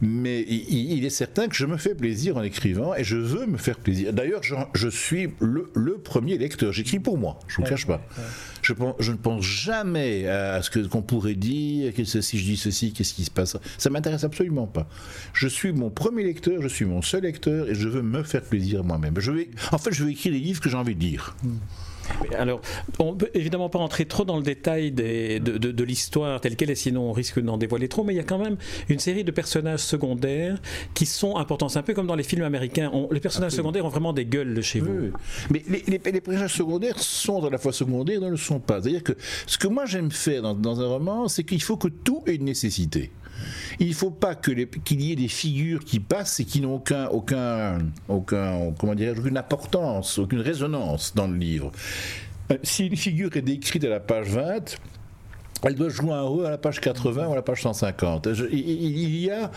mais 0.00 0.42
il, 0.42 1.04
est 1.04 1.10
certain 1.10 1.48
que 1.48 1.56
je 1.56 1.66
me 1.66 1.76
fais 1.76 1.94
plaisir 1.94 2.36
en 2.36 2.42
écrivant 2.42 2.94
et 2.94 3.04
je 3.04 3.16
veux 3.26 3.46
me 3.46 3.58
faire 3.58 3.78
plaisir. 3.78 4.12
D'ailleurs, 4.12 4.40
je, 4.42 4.88
suis 4.88 5.30
le, 5.40 5.98
premier 5.98 6.38
lecteur. 6.38 6.72
J'écris 6.72 6.98
pour 6.98 7.18
moi. 7.18 7.38
Je 7.48 7.60
ne 7.60 7.64
vous 7.64 7.70
cache 7.70 7.86
pas. 7.86 8.00
Je, 8.62 8.72
je, 8.98 9.12
ne 9.12 9.16
pense 9.16 9.42
jamais 9.42 10.26
à 10.26 10.62
ce 10.62 10.86
qu'on 10.86 11.02
pourrait 11.02 11.34
dire, 11.34 11.94
que 11.94 12.04
si 12.04 12.38
je 12.38 12.44
dis 12.44 12.56
ceci, 12.56 12.92
qu'est-ce 12.92 13.14
qui 13.14 13.24
se 13.24 13.30
passe. 13.30 13.56
Ça 13.78 13.90
m'intéresse 13.90 14.24
absolument 14.24 14.66
pas. 14.66 14.88
Je 15.32 15.48
suis 15.48 15.72
mon 15.72 15.90
premier 15.90 16.24
lecteur, 16.24 16.62
je 16.62 16.68
suis 16.68 16.84
mon 16.84 17.02
seul 17.02 17.22
lecteur 17.22 17.68
et 17.68 17.74
je 17.74 17.88
veux 17.88 18.02
me 18.02 18.22
faire 18.22 18.42
plaisir 18.42 18.84
moi-même. 18.84 19.18
Je 19.18 19.32
vais, 19.32 19.50
en 19.72 19.78
fait, 19.78 19.92
je 19.92 20.04
veux 20.04 20.10
écrire 20.10 20.32
les 20.32 20.40
livres 20.40 20.60
que 20.60 20.68
j'ai 20.68 20.76
envie 20.76 20.94
de 20.94 21.00
lire. 21.00 21.36
Hmm. 21.42 21.56
Alors, 22.38 22.60
on 22.98 23.12
ne 23.12 23.16
peut 23.16 23.30
évidemment 23.34 23.68
pas 23.68 23.78
entrer 23.78 24.06
trop 24.06 24.24
dans 24.24 24.36
le 24.36 24.42
détail 24.42 24.92
de, 24.92 25.82
l'histoire 25.82 26.40
telle 26.40 26.56
qu'elle 26.56 26.70
est, 26.70 26.74
sinon 26.74 27.10
on 27.10 27.12
risque 27.12 27.40
d'en 27.40 27.56
dévoiler 27.56 27.88
trop, 27.88 28.04
mais 28.04 28.14
il 28.14 28.16
y 28.16 28.20
a 28.20 28.24
quand 28.24 28.38
même 28.38 28.56
une 28.88 28.98
série 28.98 29.24
de 29.24 29.30
personnages 29.30 29.80
secondaires 29.80 30.58
qui 30.94 31.06
sont 31.06 31.36
importants. 31.36 31.68
C'est 31.68 31.78
un 31.78 31.82
peu 31.82 31.94
comme 31.94 32.06
dans 32.06 32.14
les 32.14 32.22
films 32.22 32.42
américains. 32.42 32.90
les 33.10 33.20
personnages 33.20 33.52
secondaires 33.52 33.84
ont 33.84 33.90
vraiment 33.90 34.12
des 34.12 34.24
gueules 34.24 34.62
chez 34.62 34.80
vous. 34.80 35.10
Mais 35.50 35.62
les, 35.68 35.98
personnages 35.98 36.54
secondaires 36.54 36.98
sont 36.98 37.44
à 37.44 37.50
la 37.50 37.58
fois 37.58 37.72
secondaires 37.72 38.18
et 38.22 38.24
ne 38.24 38.30
le 38.30 38.36
sont 38.36 38.60
pas. 38.60 38.80
C'est-à-dire 38.80 39.02
que 39.02 39.12
ce 39.46 39.58
que 39.58 39.68
moi 39.68 39.86
j'aime 39.86 40.10
faire 40.10 40.54
dans 40.54 40.80
un 40.80 40.86
roman, 40.86 41.28
c'est 41.28 41.44
qu'il 41.44 41.62
faut 41.62 41.76
que 41.76 41.88
tout 41.88 42.22
ait 42.26 42.34
une 42.34 42.44
nécessité. 42.44 43.10
Il 43.78 43.88
ne 43.88 43.94
faut 43.94 44.10
pas 44.10 44.34
qu'il 44.34 45.00
y 45.00 45.12
ait 45.12 45.16
des 45.16 45.28
figures 45.28 45.84
qui 45.84 46.00
passent 46.00 46.40
et 46.40 46.44
qui 46.44 46.60
n'ont 46.60 46.76
aucun, 46.76 47.06
aucun, 47.06 47.78
aucun, 48.08 48.72
comment 48.78 48.92
aucune 48.92 49.36
importance, 49.36 50.18
aucune 50.18 50.40
résonance 50.40 51.14
dans 51.14 51.26
le 51.26 51.36
livre. 51.36 51.72
Euh, 52.50 52.58
si 52.62 52.86
une 52.86 52.96
figure 52.96 53.36
est 53.36 53.42
décrite 53.42 53.84
à 53.84 53.88
la 53.88 54.00
page 54.00 54.28
20, 54.28 54.76
elle 55.66 55.74
doit 55.74 55.88
jouer 55.88 56.12
un 56.12 56.22
rôle 56.22 56.46
à 56.46 56.50
la 56.50 56.58
page 56.58 56.80
80 56.80 57.28
ou 57.28 57.32
à 57.32 57.36
la 57.36 57.42
page 57.42 57.62
150. 57.62 58.28
il 58.52 59.18
y 59.18 59.30
a 59.30 59.50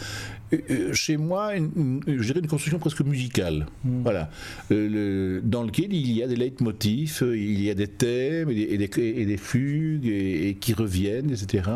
euh, 0.54 0.58
euh, 0.70 0.94
chez 0.94 1.18
moi 1.18 1.56
une, 1.56 2.02
une 2.08 2.48
construction 2.48 2.80
presque 2.80 3.02
musicale. 3.02 3.68
Hmm. 3.84 4.02
Voilà. 4.04 4.30
Euh, 4.72 5.42
dans 5.44 5.64
lequel 5.64 5.94
il 5.94 6.12
y 6.12 6.24
a 6.24 6.28
des 6.28 6.36
leitmotifs, 6.36 7.22
il 7.22 7.62
y 7.62 7.70
a 7.70 7.74
des 7.74 7.88
thèmes 7.88 8.50
et 8.50 8.78
des, 8.78 8.90
et 9.00 9.26
des, 9.26 9.38
fugues 9.38 10.08
et, 10.08 10.58
qui 10.60 10.74
reviennent, 10.74 11.32
etc. 11.32 11.70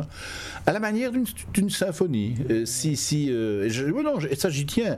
À 0.65 0.73
la 0.73 0.79
manière 0.79 1.11
d'une 1.11 1.69
symphonie. 1.69 2.35
si, 2.65 2.95
si, 2.95 3.27
je, 3.27 3.85
non, 4.03 4.19
ça 4.35 4.49
j'y 4.49 4.65
tiens. 4.65 4.97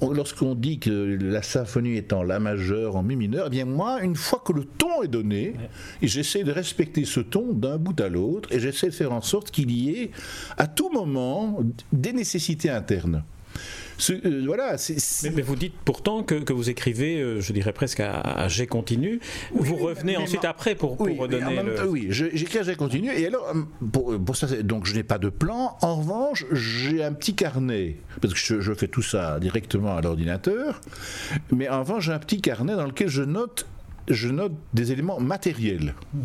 Lorsqu'on 0.00 0.54
dit 0.54 0.78
que 0.78 1.18
la 1.20 1.42
symphonie 1.42 1.96
est 1.96 2.12
en 2.12 2.22
la 2.22 2.38
majeur, 2.38 2.96
en 2.96 3.02
mi 3.02 3.16
mineur, 3.16 3.46
eh 3.46 3.50
bien 3.50 3.64
moi, 3.64 4.00
une 4.02 4.16
fois 4.16 4.42
que 4.44 4.52
le 4.52 4.64
ton 4.64 5.02
est 5.02 5.08
donné, 5.08 5.54
j'essaie 6.02 6.44
de 6.44 6.52
respecter 6.52 7.04
ce 7.04 7.20
ton 7.20 7.52
d'un 7.52 7.78
bout 7.78 7.98
à 8.00 8.08
l'autre 8.08 8.52
et 8.52 8.60
j'essaie 8.72 8.88
de 8.88 8.94
faire 8.94 9.12
en 9.12 9.22
sorte 9.22 9.50
qu'il 9.50 9.70
y 9.70 9.90
ait 9.90 10.10
à 10.56 10.66
tout 10.66 10.90
moment 10.90 11.58
des 11.92 12.12
nécessités 12.12 12.70
internes. 12.70 13.22
Euh, 14.10 14.42
voilà, 14.46 14.76
mais, 15.34 15.42
vous 15.42 15.56
dites 15.56 15.74
pourtant 15.84 16.22
que, 16.22 16.52
vous 16.52 16.70
écrivez, 16.70 17.20
euh, 17.20 17.40
je 17.40 17.52
dirais 17.52 17.72
presque 17.72 18.00
à, 18.00 18.48
G 18.48 18.66
continu. 18.66 19.20
vous 19.52 19.76
revenez 19.76 20.16
ensuite 20.16 20.44
après 20.44 20.74
pour, 20.74 20.96
pour 20.96 21.16
redonner. 21.16 21.62
Le... 21.62 21.88
Oui, 21.88 22.06
j'écris 22.10 22.58
à 22.58 22.62
G 22.62 22.76
continu. 22.76 23.10
Et 23.10 23.26
alors, 23.26 23.52
euh, 23.54 24.18
pour, 24.18 24.36
ça, 24.36 24.46
donc 24.62 24.86
je 24.86 24.94
n'ai 24.94 25.02
pas 25.02 25.18
de 25.18 25.28
plan. 25.28 25.76
En 25.80 25.96
revanche, 25.96 26.44
j'ai 26.52 27.02
un 27.02 27.12
petit 27.12 27.34
carnet 27.34 27.96
parce 28.20 28.34
que 28.34 28.60
je, 28.60 28.74
fais 28.74 28.88
tout 28.88 29.02
ça 29.02 29.40
directement 29.40 29.96
à 29.96 30.00
l'ordinateur. 30.02 30.80
Mais 31.50 31.68
en 31.68 31.80
revanche, 31.80 32.06
j'ai 32.06 32.12
un 32.12 32.18
petit 32.18 32.40
carnet 32.40 32.76
dans 32.76 32.86
lequel 32.86 33.08
je 33.08 33.22
note, 33.22 33.66
je 34.08 34.28
note 34.28 34.52
des 34.74 34.92
éléments 34.92 35.20
matériels. 35.20 35.94
Mmh 36.12 36.20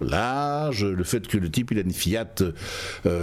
l'âge, 0.00 0.84
le 0.84 1.04
fait 1.04 1.26
que 1.26 1.38
le 1.38 1.50
type 1.50 1.70
il 1.70 1.78
a 1.78 1.82
une 1.82 1.92
Fiat 1.92 2.34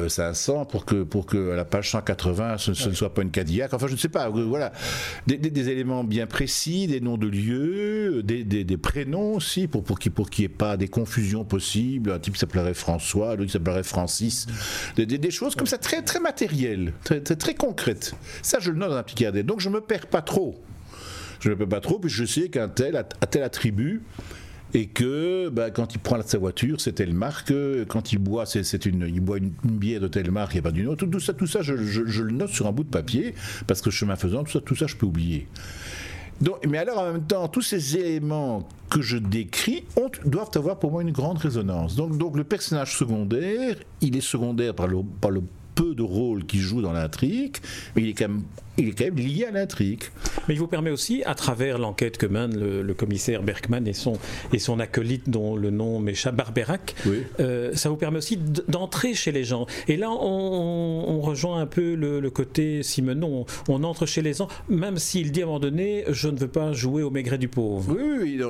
500 0.07 0.61
euh, 0.61 0.65
pour 0.65 0.85
que 0.85 1.03
pour 1.03 1.25
que 1.25 1.51
à 1.51 1.55
la 1.55 1.65
page 1.65 1.91
180 1.91 2.57
ce, 2.57 2.71
ne 2.89 2.95
soit 2.95 3.13
pas 3.13 3.21
une 3.21 3.31
Cadillac. 3.31 3.73
Enfin, 3.73 3.87
je 3.87 3.93
ne 3.93 3.97
sais 3.97 4.09
pas. 4.09 4.27
Euh, 4.27 4.45
voilà, 4.45 4.71
des, 5.27 5.69
éléments 5.69 6.03
bien 6.03 6.27
précis, 6.27 6.87
des 6.87 6.99
noms 6.99 7.17
de 7.17 7.27
lieux, 7.27 8.23
des, 8.23 8.77
prénoms 8.77 9.35
aussi 9.35 9.67
pour 9.67 9.83
pour 9.83 9.99
qu'il 9.99 10.11
pour 10.11 10.29
qu'il 10.29 10.43
n'y 10.43 10.45
ait 10.45 10.57
pas 10.57 10.77
des 10.77 10.87
confusions 10.87 11.43
possibles. 11.45 12.11
Un 12.11 12.19
type 12.19 12.37
s'appellerait 12.37 12.73
François, 12.73 13.35
l'autre 13.35 13.51
s'appellerait 13.51 13.83
Francis. 13.83 14.47
Des, 14.95 15.31
choses 15.31 15.55
comme 15.55 15.67
ça 15.67 15.77
très 15.77 16.01
très 16.01 16.19
matérielles, 16.19 16.93
très, 17.03 17.21
très, 17.21 17.53
concrètes. 17.55 18.13
Ça, 18.41 18.59
je 18.59 18.71
le 18.71 18.77
note 18.77 18.89
dans 18.89 18.97
un 18.97 19.03
petit 19.03 19.15
carnet. 19.15 19.43
Donc, 19.43 19.59
je 19.59 19.69
me 19.69 19.81
perds 19.81 20.07
pas 20.07 20.21
trop. 20.21 20.61
Je 21.39 21.49
ne 21.49 21.55
me 21.55 21.59
perds 21.59 21.69
pas 21.69 21.81
trop, 21.81 21.99
puis 21.99 22.09
je 22.09 22.25
sais 22.25 22.49
qu'un 22.49 22.69
tel 22.69 22.95
a 22.95 23.03
tel 23.03 23.43
attribut 23.43 24.01
et 24.73 24.87
que 24.87 25.49
bah, 25.49 25.69
quand 25.71 25.93
il 25.93 25.99
prend 25.99 26.19
sa 26.21 26.37
voiture, 26.37 26.81
c'est 26.81 26.93
telle 26.93 27.13
marque, 27.13 27.53
quand 27.87 28.11
il 28.11 28.17
boit, 28.17 28.45
c'est 28.45 28.85
une, 28.85 29.07
il 29.07 29.21
boit 29.21 29.37
une, 29.37 29.51
bière 29.63 30.01
de 30.01 30.07
telle 30.07 30.31
marque, 30.31 30.55
a 30.55 30.61
pas 30.61 30.71
d'une 30.71 30.87
autre. 30.87 31.05
Tout, 31.05 31.19
ça, 31.19 31.33
tout 31.33 31.47
ça 31.47 31.61
je, 31.61 31.73
le 31.73 32.31
note 32.31 32.49
sur 32.49 32.67
un 32.67 32.71
bout 32.71 32.83
de 32.83 32.89
papier, 32.89 33.35
parce 33.67 33.81
que 33.81 33.91
chemin 33.91 34.15
faisant, 34.15 34.43
tout 34.43 34.51
ça, 34.51 34.61
tout 34.61 34.75
ça 34.75 34.87
je 34.87 34.95
peux 34.95 35.05
oublier. 35.05 35.47
Donc, 36.41 36.57
mais 36.67 36.79
alors 36.79 36.99
en 36.99 37.13
même 37.13 37.23
temps, 37.23 37.47
tous 37.47 37.61
ces 37.61 37.97
éléments 37.97 38.67
que 38.89 39.01
je 39.01 39.17
décris 39.17 39.85
doivent 40.25 40.49
avoir 40.55 40.79
pour 40.79 40.91
moi 40.91 41.03
une 41.03 41.11
grande 41.11 41.37
résonance. 41.37 41.95
Donc, 41.95 42.17
donc 42.17 42.35
le 42.35 42.43
personnage 42.43 42.97
secondaire, 42.97 43.75
il 44.01 44.17
est 44.17 44.21
secondaire 44.21 44.73
par 44.73 44.87
le, 44.87 45.03
par 45.21 45.31
le 45.31 45.43
peu 45.75 45.95
de 45.95 46.03
rôle 46.03 46.45
qu'il 46.45 46.59
joue 46.59 46.81
dans 46.81 46.93
l'intrigue, 46.93 47.57
mais 47.95 48.03
il 48.03 48.09
est 48.09 48.13
quand 48.13 48.27
même 48.27 48.43
il 48.77 48.89
est 48.89 48.91
quand 48.91 49.05
même 49.05 49.15
lié 49.15 49.45
à 49.45 49.51
l'intrigue. 49.51 50.03
Mais 50.47 50.55
il 50.55 50.59
vous 50.59 50.67
permet 50.67 50.89
aussi, 50.89 51.23
à 51.25 51.35
travers 51.35 51.77
l'enquête 51.77 52.17
que 52.17 52.25
mène 52.25 52.57
le, 52.57 52.93
commissaire 52.93 53.43
Bergman 53.43 53.87
et 53.87 53.93
son, 53.93 54.13
et 54.51 54.59
son 54.59 54.79
acolyte, 54.79 55.29
dont 55.29 55.55
le 55.55 55.71
nom 55.71 55.99
m'échappe, 55.99 56.35
Barberac, 56.35 56.95
euh, 57.39 57.71
ça 57.75 57.89
vous 57.89 57.95
permet 57.95 58.17
aussi 58.17 58.37
d'entrer 58.67 59.13
chez 59.13 59.31
les 59.31 59.43
gens. 59.43 59.65
Et 59.87 59.97
là, 59.97 60.09
on, 60.11 61.21
rejoint 61.21 61.61
un 61.61 61.65
peu 61.65 61.95
le, 61.95 62.29
côté 62.29 62.83
Simenon. 62.83 63.45
On, 63.67 63.83
entre 63.83 64.05
chez 64.05 64.21
les 64.21 64.33
gens, 64.33 64.47
même 64.69 64.97
s'il 64.97 65.31
dit 65.31 65.41
à 65.41 65.43
un 65.43 65.47
moment 65.47 65.59
donné, 65.59 66.03
je 66.09 66.27
ne 66.27 66.37
veux 66.37 66.47
pas 66.47 66.73
jouer 66.73 67.03
au 67.03 67.09
maigret 67.09 67.37
du 67.37 67.47
pauvre. 67.47 67.95
Oui, 67.97 68.39
oui 68.39 68.41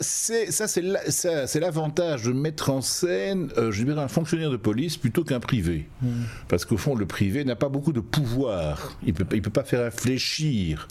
ça, 0.00 0.66
c'est 0.68 1.60
l'avantage 1.60 2.24
de 2.24 2.32
mettre 2.32 2.70
en 2.70 2.80
scène, 2.80 3.50
euh, 3.56 3.70
je 3.70 3.84
dirais, 3.84 4.00
un 4.00 4.08
fonctionnaire 4.08 4.50
de 4.50 4.56
police 4.56 4.96
plutôt 4.96 5.24
qu'un 5.24 5.40
privé. 5.40 5.86
Hmm. 6.02 6.24
Parce 6.48 6.64
qu'au 6.64 6.76
fond, 6.76 6.94
le 6.94 7.06
privé 7.06 7.44
n'a 7.44 7.56
pas 7.56 7.68
beaucoup 7.68 7.92
de 7.92 8.00
pouvoir. 8.00 8.98
Il 9.02 9.08
ne 9.08 9.12
peut, 9.12 9.26
il 9.34 9.42
peut 9.42 9.50
pas 9.50 9.64
faire 9.68 9.86
infléchir 9.86 10.88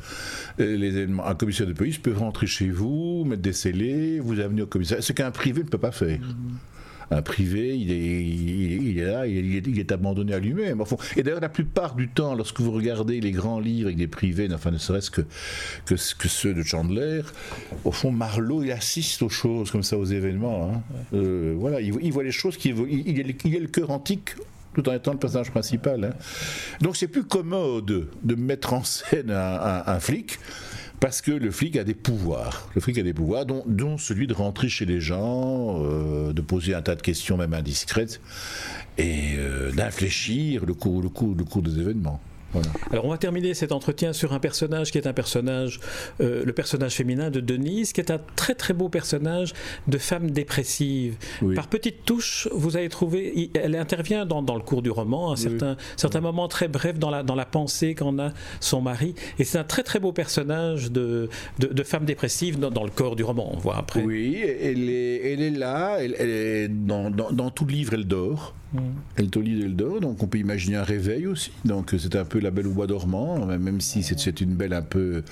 euh, 0.60 0.78
les 0.78 0.98
éléments. 0.98 1.26
Un 1.26 1.36
commissaire 1.36 1.68
de 1.68 1.74
police 1.74 1.98
peut 1.98 2.13
rentrer 2.13 2.48
chez 2.48 2.70
vous, 2.70 3.26
mettre 3.26 3.42
des 3.42 3.54
scellés, 3.54 4.20
vous 4.20 4.40
amener 4.40 4.62
au 4.62 4.68
commissariat, 4.68 5.02
ce 5.02 5.13
qu'un 5.13 5.32
privé 5.32 5.63
ne 5.63 5.70
peut 5.70 5.78
pas 5.78 5.92
faire. 5.92 6.20
Un 7.10 7.22
privé, 7.22 7.78
il 7.78 7.90
est, 7.90 8.26
il 8.26 9.00
est 9.00 9.06
là, 9.06 9.28
il 9.28 9.80
est, 9.80 9.92
abandonné 9.94 10.34
à 10.34 10.40
lui-même. 10.40 10.84
Et 11.16 11.24
d'ailleurs, 11.24 11.40
la 11.40 11.48
plupart 11.48 11.96
du 11.96 12.10
temps, 12.10 12.36
lorsque 12.36 12.60
vous 12.60 12.72
regardez 12.72 13.22
les 13.22 13.32
grands 13.32 13.62
livres 13.62 13.88
avec 13.88 13.98
des 13.98 14.08
privés, 14.08 14.50
enfin 14.54 14.72
ne 14.72 14.78
serait-ce 14.78 15.10
que, 15.10 15.22
que, 15.86 15.96
ceux 15.96 16.54
de 16.54 16.63
Chandler, 16.63 17.22
au 17.86 17.94
fond, 17.94 18.12
Marlowe, 18.12 18.66
il 18.66 18.74
assiste 18.74 19.22
aux 19.22 19.30
choses 19.30 19.72
comme 19.72 19.84
ça, 19.84 19.98
aux 19.98 20.04
événements. 20.04 20.70
Hein. 20.70 20.82
Euh, 21.13 21.56
voilà, 21.58 21.80
il, 21.80 22.12
voit 22.12 22.24
les 22.24 22.32
choses 22.32 22.58
qui. 22.58 22.70
Il, 22.72 23.08
il, 23.08 23.56
est 23.56 23.60
le 23.60 23.68
cœur 23.68 23.92
antique 23.92 24.36
tout 24.78 24.88
en 24.90 24.94
étant 24.94 25.12
le 25.12 25.18
personnage 25.18 25.50
principal. 25.50 26.04
Hein. 26.04 26.13
Donc 26.82 26.96
c'est 26.96 27.08
plus 27.08 27.24
commode 27.24 28.10
de 28.24 28.36
mettre 28.36 28.74
en 28.74 28.84
scène 28.84 29.32
un, 29.32 30.00
flic 30.00 30.38
parce 31.00 31.22
que 31.22 31.32
le 31.32 31.50
flic 31.50 31.78
a 31.78 31.84
des 31.84 31.96
pouvoirs. 31.96 32.70
Le 32.76 32.82
flic 32.82 32.98
a 33.00 33.04
des 33.04 33.13
pouvoirs, 33.13 33.48
dont, 33.48 33.63
dont 33.66 33.98
celui 33.98 34.28
de 34.28 34.34
rentrer 34.34 34.70
chez 34.70 34.86
les 34.86 35.02
gens, 35.02 35.84
euh, 35.84 36.32
de 36.32 36.42
poser 36.42 36.76
un 36.76 36.82
tas 36.82 36.96
de 36.96 37.02
questions 37.02 37.38
même 37.38 37.54
indiscrètes, 37.54 38.22
et 38.98 39.36
euh, 39.38 39.72
d'infléchir 39.72 40.66
le 40.66 40.74
cours, 40.74 41.02
le, 41.02 41.10
cours, 41.10 41.36
le 41.36 41.44
cours 41.44 41.62
des 41.62 41.80
événements. 41.80 42.20
Alors 42.92 43.06
on 43.06 43.10
va 43.10 43.18
terminer 43.18 43.54
cet 43.54 43.72
entretien 43.72 44.14
sur 44.14 44.34
un 44.34 44.40
personnage 44.40 44.92
qui 44.92 44.98
est 44.98 45.08
un 45.08 45.14
personnage, 45.14 45.80
euh, 46.22 46.44
le 46.46 46.54
personnage 46.54 46.96
féminin 46.96 47.30
de 47.30 47.40
Denise, 47.40 47.94
qui 47.94 48.02
est 48.02 48.12
un 48.12 48.20
très 48.36 48.56
très 48.56 48.74
beau 48.74 48.90
personnage 48.90 49.54
de 49.88 49.98
femme 49.98 50.32
dépressive. 50.32 51.16
Par 51.56 51.68
petites 51.68 52.06
touches, 52.06 52.48
vous 52.52 52.78
avez 52.78 52.90
trouvé, 52.90 53.52
elle 53.54 53.76
intervient 53.76 54.26
dans, 54.26 54.56
le 54.56 54.62
cours 54.62 54.82
du 54.82 54.90
roman, 54.90 55.32
à 55.32 55.36
certains, 55.36 55.78
certains 55.96 56.22
moments 56.22 56.48
très 56.48 56.68
brefs 56.68 57.00
dans 57.00 57.10
la, 57.10 57.24
dans 57.24 57.36
la 57.36 57.46
pensée 57.46 57.96
qu'en 57.96 58.18
a 58.20 58.32
son 58.60 58.82
mari, 58.82 59.16
et 59.40 59.44
c'est 59.44 59.58
un 59.58 59.64
très 59.64 59.84
très 59.84 60.00
beau 60.00 60.12
personnage 60.12 60.92
de, 60.92 61.30
de, 61.60 61.84
femme 61.84 62.06
dépressive 62.06 62.60
dans, 62.60 62.84
le 62.84 62.90
corps 62.90 63.16
du 63.16 63.24
roman, 63.24 63.50
on 63.54 63.58
voit 63.58 63.78
après. 63.78 64.02
Oui, 64.02 64.38
elle 64.38 64.90
est, 64.90 65.34
elle 65.34 65.42
est 65.42 65.52
là, 65.52 65.98
elle, 66.00 66.16
est 66.20 66.68
dans, 66.68 67.10
dans, 67.10 67.32
dans 67.32 67.50
tout 67.50 67.66
le 67.66 67.74
livre, 67.74 67.94
elle 67.94 68.06
dort. 68.06 68.54
Mm. 68.73 68.80
Elle 69.15 69.30
Tolide 69.30 69.63
elle 69.63 69.75
dort, 69.75 69.99
donc 69.99 70.21
on 70.21 70.27
peut 70.27 70.38
imaginer 70.38 70.77
un 70.77 70.84
réveil 70.84 71.27
aussi. 71.27 71.51
Donc 71.65 71.93
c'est 71.97 72.15
un 72.15 72.25
peu 72.25 72.39
la 72.39 72.51
belle 72.51 72.67
au 72.67 72.71
bois 72.71 72.88
dormant, 72.88 73.45
même 73.45 73.82
si 73.82 74.03
c'est 74.03 74.41
une 74.41 74.56
belle 74.56 74.73
un 74.73 74.82
peu, 74.82 75.23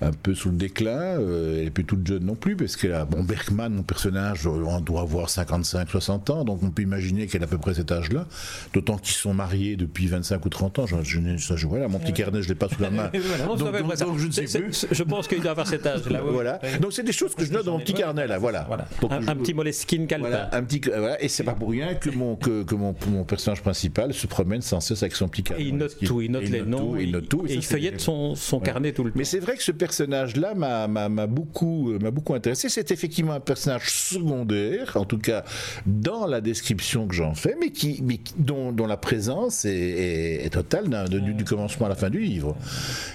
un 0.00 0.12
peu 0.12 0.34
sous 0.34 0.50
le 0.50 0.56
déclin. 0.56 0.90
Euh, 0.90 1.60
elle 1.60 1.66
est 1.66 1.70
plus 1.70 1.84
toute 1.84 2.06
jeune 2.06 2.24
non 2.24 2.34
plus, 2.34 2.56
parce 2.56 2.76
que 2.76 2.88
a, 2.88 3.04
bon, 3.04 3.22
Bergman, 3.22 3.72
mon 3.72 3.82
personnage, 3.82 4.46
on 4.46 4.80
doit 4.80 5.02
avoir 5.02 5.30
55, 5.30 5.88
60 5.88 6.30
ans, 6.30 6.44
donc 6.44 6.62
on 6.62 6.70
peut 6.70 6.82
imaginer 6.82 7.26
qu'elle 7.26 7.42
a 7.42 7.44
à 7.44 7.48
peu 7.48 7.58
près 7.58 7.74
cet 7.74 7.92
âge-là. 7.92 8.26
D'autant 8.74 8.96
qu'ils 8.98 9.16
sont 9.16 9.34
mariés 9.34 9.76
depuis 9.76 10.06
25 10.06 10.44
ou 10.44 10.48
30 10.48 10.78
ans. 10.80 10.86
Je, 10.86 10.96
je, 11.02 11.66
voilà, 11.66 11.88
mon 11.88 11.98
petit 11.98 12.12
carnet, 12.12 12.42
je 12.42 12.48
l'ai 12.48 12.54
pas 12.54 12.68
sous 12.68 12.82
la 12.82 12.90
main. 12.90 13.10
donc, 13.58 14.18
je 14.18 14.26
ne 14.26 14.32
sais 14.32 14.60
plus. 14.60 14.86
Je 14.90 15.02
pense 15.02 15.28
qu'il 15.28 15.40
doit 15.40 15.52
avoir 15.52 15.66
cet 15.66 15.86
âge-là. 15.86 16.20
voilà. 16.22 16.60
Donc 16.80 16.92
c'est 16.92 17.02
des 17.02 17.12
choses 17.12 17.34
que 17.34 17.44
je 17.44 17.52
note 17.52 17.64
dans 17.64 17.72
mon 17.72 17.80
petit 17.80 17.94
carnet 17.94 18.26
là. 18.26 18.38
Voilà. 18.38 18.68
un, 19.10 19.36
petit 19.36 19.54
Moleskine 19.54 20.06
Calpin. 20.06 20.48
un 20.52 20.62
petit. 20.62 20.80
Et 21.20 21.28
c'est 21.28 21.44
pas 21.44 21.54
pour 21.54 21.70
rien 21.70 21.94
que 21.94 22.10
mon 22.10 22.36
que, 22.36 22.67
que 22.68 22.74
mon, 22.74 22.94
mon, 23.08 23.24
personnage 23.24 23.62
principal 23.62 24.14
se 24.14 24.26
promène 24.26 24.62
sans 24.62 24.80
cesse 24.80 25.02
avec 25.02 25.16
son 25.16 25.28
petit 25.28 25.42
carnet. 25.42 25.64
Et 25.64 25.68
il 25.68 25.76
note 25.76 25.96
tout, 26.04 26.20
il 26.20 26.30
note 26.30 26.48
les 26.48 26.62
noms, 26.62 26.96
il, 26.96 27.10
note 27.10 27.28
tout, 27.28 27.44
et, 27.46 27.54
il 27.54 27.64
feuillette 27.64 28.00
son, 28.00 28.34
son 28.34 28.60
carnet 28.60 28.92
tout 28.92 29.04
le 29.04 29.10
temps. 29.10 29.18
Mais 29.18 29.24
c'est 29.24 29.40
vrai 29.40 29.56
que 29.56 29.62
ce 29.62 29.72
personnage-là 29.72 30.54
m'a 30.54 31.26
beaucoup, 31.26 31.92
euh, 31.92 32.10
beaucoup 32.10 32.34
intéressé. 32.34 32.68
C'est 32.68 32.90
effectivement 32.90 33.32
un 33.32 33.40
personnage 33.40 33.90
secondaire, 33.90 34.96
en 34.96 35.04
tout 35.04 35.18
cas 35.18 35.44
dans 35.86 36.26
la 36.26 36.40
description 36.40 37.06
que 37.06 37.14
j'en 37.14 37.34
fais, 37.34 37.56
mais, 37.58 37.70
qui, 37.70 38.00
mais 38.02 38.20
dont, 38.36 38.72
dont, 38.72 38.86
la 38.86 38.96
présence 38.96 39.64
est, 39.64 40.44
est, 40.44 40.50
totale 40.50 41.08
du, 41.08 41.34
du, 41.34 41.44
commencement 41.44 41.86
à 41.86 41.88
la 41.88 41.94
fin 41.94 42.10
du 42.10 42.20
livre, 42.20 42.56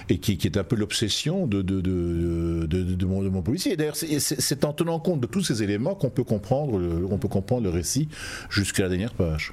et 0.08 0.18
qui, 0.18 0.36
qui 0.36 0.46
est 0.46 0.58
un 0.58 0.64
peu 0.64 0.76
l'obsession 0.76 1.46
de, 1.46 1.62
de, 1.62 1.80
de, 1.80 2.66
de, 2.66 3.06
mon, 3.06 3.22
de 3.22 3.28
mon 3.28 3.42
policier. 3.42 3.76
D'ailleurs, 3.76 3.96
c'est 3.96 4.64
en 4.64 4.72
tenant 4.72 4.98
compte 4.98 5.20
de 5.20 5.26
tous 5.26 5.42
ces 5.42 5.62
éléments 5.62 5.94
qu'on 5.94 6.10
peut 6.10 6.24
comprendre, 6.24 6.80
on 7.10 7.18
peut 7.18 7.28
comprendre 7.28 7.62
le 7.62 7.70
récit 7.70 8.08
jusqu'à 8.50 8.84
la 8.84 8.88
dernière 8.88 9.14
page. 9.14 9.43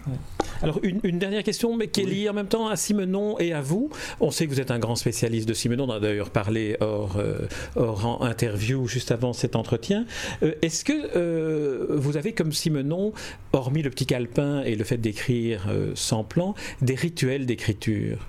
Alors 0.61 0.79
une, 0.83 1.19
dernière 1.19 1.43
question, 1.43 1.75
mais 1.75 1.87
qui 1.87 2.01
est 2.01 2.05
liée 2.05 2.29
en 2.29 2.33
même 2.33 2.47
temps 2.47 2.67
à 2.67 2.75
Simenon 2.75 3.39
et 3.39 3.53
à 3.53 3.61
vous. 3.61 3.89
On 4.19 4.31
sait 4.31 4.45
que 4.45 4.51
vous 4.51 4.61
êtes 4.61 4.71
un 4.71 4.79
grand 4.79 4.95
spécialiste 4.95 5.47
de 5.47 5.53
Simenon, 5.53 5.85
on 5.89 5.91
a 5.91 5.99
d'ailleurs 5.99 6.29
parlé 6.29 6.77
hors, 6.81 7.17
euh, 7.17 7.47
hors 7.75 8.23
interview 8.23 8.87
juste 8.87 9.11
avant 9.11 9.33
cet 9.33 9.55
entretien. 9.55 10.05
Euh, 10.43 10.53
est-ce 10.61 10.83
que 10.83 10.93
euh, 11.15 11.87
vous 11.97 12.17
avez 12.17 12.33
comme 12.33 12.51
Simenon, 12.51 13.13
hormis 13.53 13.81
le 13.81 13.89
petit 13.89 14.05
calepin 14.05 14.61
et 14.61 14.75
le 14.75 14.83
fait 14.83 14.97
d'écrire 14.97 15.67
sans 15.95 16.23
plan, 16.23 16.55
des 16.81 16.95
rituels 16.95 17.45
d'écriture? 17.45 18.27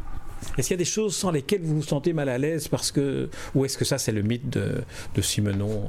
Est-ce 0.58 0.68
qu'il 0.68 0.74
y 0.74 0.78
a 0.80 0.84
des 0.84 0.84
choses 0.84 1.14
sans 1.14 1.30
lesquelles 1.30 1.62
vous 1.62 1.76
vous 1.76 1.82
sentez 1.82 2.12
mal 2.12 2.28
à 2.28 2.38
l'aise 2.38 2.68
parce 2.68 2.90
que 2.90 3.30
ou 3.54 3.64
est-ce 3.64 3.78
que 3.78 3.84
ça 3.84 3.98
c'est 3.98 4.12
le 4.12 4.22
mythe 4.22 4.50
de, 4.50 4.82
de 5.14 5.22
Simenon? 5.22 5.88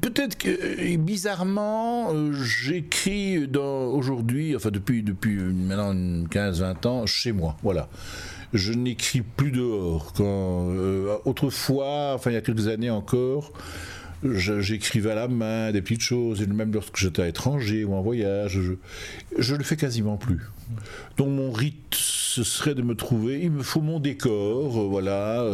Peut-être 0.00 0.36
que 0.38 0.96
bizarrement, 0.96 2.12
euh, 2.12 2.32
j'écris 2.32 3.48
aujourd'hui, 3.56 4.56
enfin 4.56 4.70
depuis, 4.70 5.02
depuis 5.02 5.36
maintenant 5.36 5.94
15-20 5.94 6.86
ans, 6.86 7.06
chez 7.06 7.32
moi. 7.32 7.56
Voilà. 7.62 7.88
Je 8.52 8.72
n'écris 8.72 9.22
plus 9.22 9.50
dehors. 9.50 10.12
Quand, 10.14 10.70
euh, 10.70 11.16
autrefois, 11.24 12.12
enfin 12.14 12.30
il 12.30 12.34
y 12.34 12.36
a 12.36 12.40
quelques 12.40 12.68
années 12.68 12.90
encore, 12.90 13.52
j'écrivais 14.24 15.10
à 15.10 15.14
la 15.14 15.28
main 15.28 15.70
des 15.70 15.82
petites 15.82 16.00
choses, 16.00 16.40
et 16.42 16.46
même 16.46 16.72
lorsque 16.72 16.96
j'étais 16.96 17.22
à 17.22 17.26
l'étranger 17.26 17.84
ou 17.84 17.94
en 17.94 18.00
voyage, 18.00 18.58
je, 18.60 19.52
ne 19.52 19.58
le 19.58 19.64
fais 19.64 19.76
quasiment 19.76 20.16
plus. 20.16 20.40
Donc 21.18 21.28
mon 21.28 21.52
rite, 21.52 21.94
ce 21.94 22.42
serait 22.42 22.74
de 22.74 22.82
me 22.82 22.94
trouver, 22.94 23.40
il 23.42 23.50
me 23.50 23.62
faut 23.62 23.80
mon 23.80 24.00
décor, 24.00 24.80
euh, 24.80 24.86
voilà, 24.88 25.44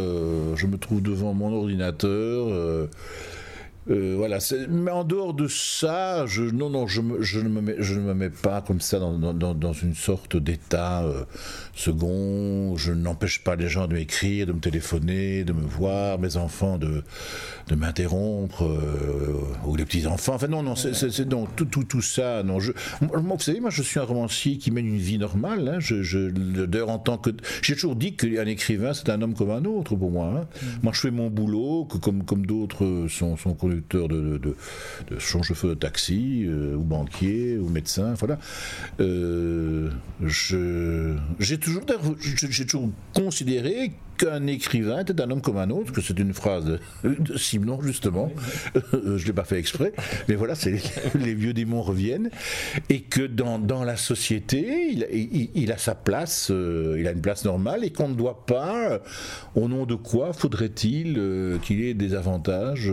je 0.55 0.65
me 0.65 0.77
trouve 0.77 1.01
devant 1.01 1.33
mon 1.33 1.53
ordinateur. 1.53 2.87
Euh, 3.89 4.15
voilà. 4.17 4.39
Mais 4.69 4.91
en 4.91 5.03
dehors 5.03 5.33
de 5.33 5.47
ça, 5.47 6.25
je, 6.25 6.43
non, 6.43 6.69
non, 6.69 6.87
je, 6.87 7.01
je, 7.19 7.39
ne 7.39 7.49
me 7.49 7.61
mets, 7.61 7.75
je 7.79 7.95
ne 7.95 7.99
me 8.01 8.13
mets 8.13 8.29
pas 8.29 8.61
comme 8.61 8.81
ça 8.81 8.99
dans, 8.99 9.33
dans, 9.33 9.53
dans 9.53 9.73
une 9.73 9.93
sorte 9.93 10.37
d'état 10.37 11.03
euh, 11.03 11.23
second. 11.73 12.75
Je 12.77 12.93
n'empêche 12.93 13.43
pas 13.43 13.55
les 13.55 13.69
gens 13.69 13.87
de 13.87 13.93
m'écrire, 13.93 14.47
de 14.47 14.53
me 14.53 14.59
téléphoner, 14.59 15.43
de 15.43 15.53
me 15.53 15.65
voir, 15.65 16.17
mes 16.17 16.37
enfants 16.37 16.77
de, 16.77 17.03
de 17.67 17.75
m'interrompre, 17.75 18.63
euh, 18.63 19.39
ou 19.65 19.75
les 19.75 19.85
petits 19.85 20.07
enfants. 20.07 20.33
Enfin 20.33 20.47
non, 20.47 20.63
non, 20.63 20.75
c'est 20.75 21.27
donc 21.27 21.55
tout, 21.55 21.65
tout, 21.65 21.83
tout 21.83 22.01
ça. 22.01 22.41
Non, 22.43 22.59
je, 22.59 22.71
moi, 23.01 23.35
vous 23.35 23.39
savez, 23.39 23.59
moi, 23.59 23.69
je 23.69 23.83
suis 23.83 23.99
un 23.99 24.03
romancier 24.03 24.57
qui 24.57 24.71
mène 24.71 24.87
une 24.87 24.97
vie 24.97 25.19
normale. 25.19 25.67
Hein. 25.67 25.79
Je, 25.79 26.01
je 26.01 26.29
d'ailleurs, 26.29 26.89
en 26.89 26.99
tant 26.99 27.17
que, 27.17 27.29
j'ai 27.61 27.75
toujours 27.75 27.95
dit 27.95 28.15
qu'un 28.15 28.45
écrivain, 28.45 28.93
c'est 28.93 29.09
un 29.09 29.21
homme 29.21 29.35
comme 29.35 29.51
un 29.51 29.65
autre 29.65 29.95
pour 29.95 30.09
moi. 30.09 30.33
Hein. 30.35 30.47
Mm. 30.61 30.65
Moi, 30.83 30.93
je 30.93 31.01
fais 31.01 31.11
mon 31.11 31.29
boulot, 31.29 31.85
que 31.85 31.97
comme 31.97 32.23
comme 32.23 32.45
d'autres 32.47 33.05
sont, 33.09 33.37
sont 33.37 33.53
de, 33.89 34.07
de, 34.07 34.37
de, 34.37 34.55
de 35.09 35.19
chauffeur 35.19 35.71
de 35.71 35.75
taxi, 35.75 36.45
euh, 36.45 36.75
ou 36.75 36.83
banquier, 36.83 37.57
ou 37.57 37.69
médecin, 37.69 38.13
voilà. 38.13 38.39
Euh, 38.99 39.89
j'ai 41.39 41.57
toujours, 41.57 41.83
toujours 41.85 42.89
considéré 43.13 43.91
qu'un 44.17 44.47
écrivain 44.47 44.99
était 44.99 45.19
un 45.21 45.29
homme 45.31 45.41
comme 45.41 45.57
un 45.57 45.69
autre, 45.69 45.91
que 45.91 46.01
c'est 46.01 46.17
une 46.19 46.33
phrase 46.33 46.65
de 47.03 47.37
Simon 47.37 47.81
justement, 47.81 48.31
je 48.93 48.97
ne 48.97 49.17
l'ai 49.17 49.33
pas 49.33 49.43
fait 49.43 49.59
exprès, 49.59 49.93
mais 50.27 50.35
voilà, 50.35 50.53
les 51.15 51.33
vieux 51.33 51.53
démons 51.53 51.81
reviennent, 51.81 52.29
et 52.89 53.01
que 53.01 53.25
dans, 53.25 53.59
dans 53.59 53.83
la 53.83 53.97
société, 53.97 54.89
il, 54.91 55.49
il, 55.53 55.71
a 55.71 55.77
sa 55.77 55.95
place, 55.95 56.49
euh, 56.51 56.97
il 56.99 57.07
a 57.07 57.11
une 57.11 57.21
place 57.21 57.45
normale, 57.45 57.83
et 57.83 57.91
qu'on 57.91 58.09
ne 58.09 58.15
doit 58.15 58.45
pas, 58.45 58.99
au 59.55 59.67
nom 59.67 59.85
de 59.85 59.95
quoi 59.95 60.33
faudrait-il 60.33 61.59
qu'il 61.61 61.83
ait 61.83 61.93
des 61.93 62.13
avantages 62.13 62.91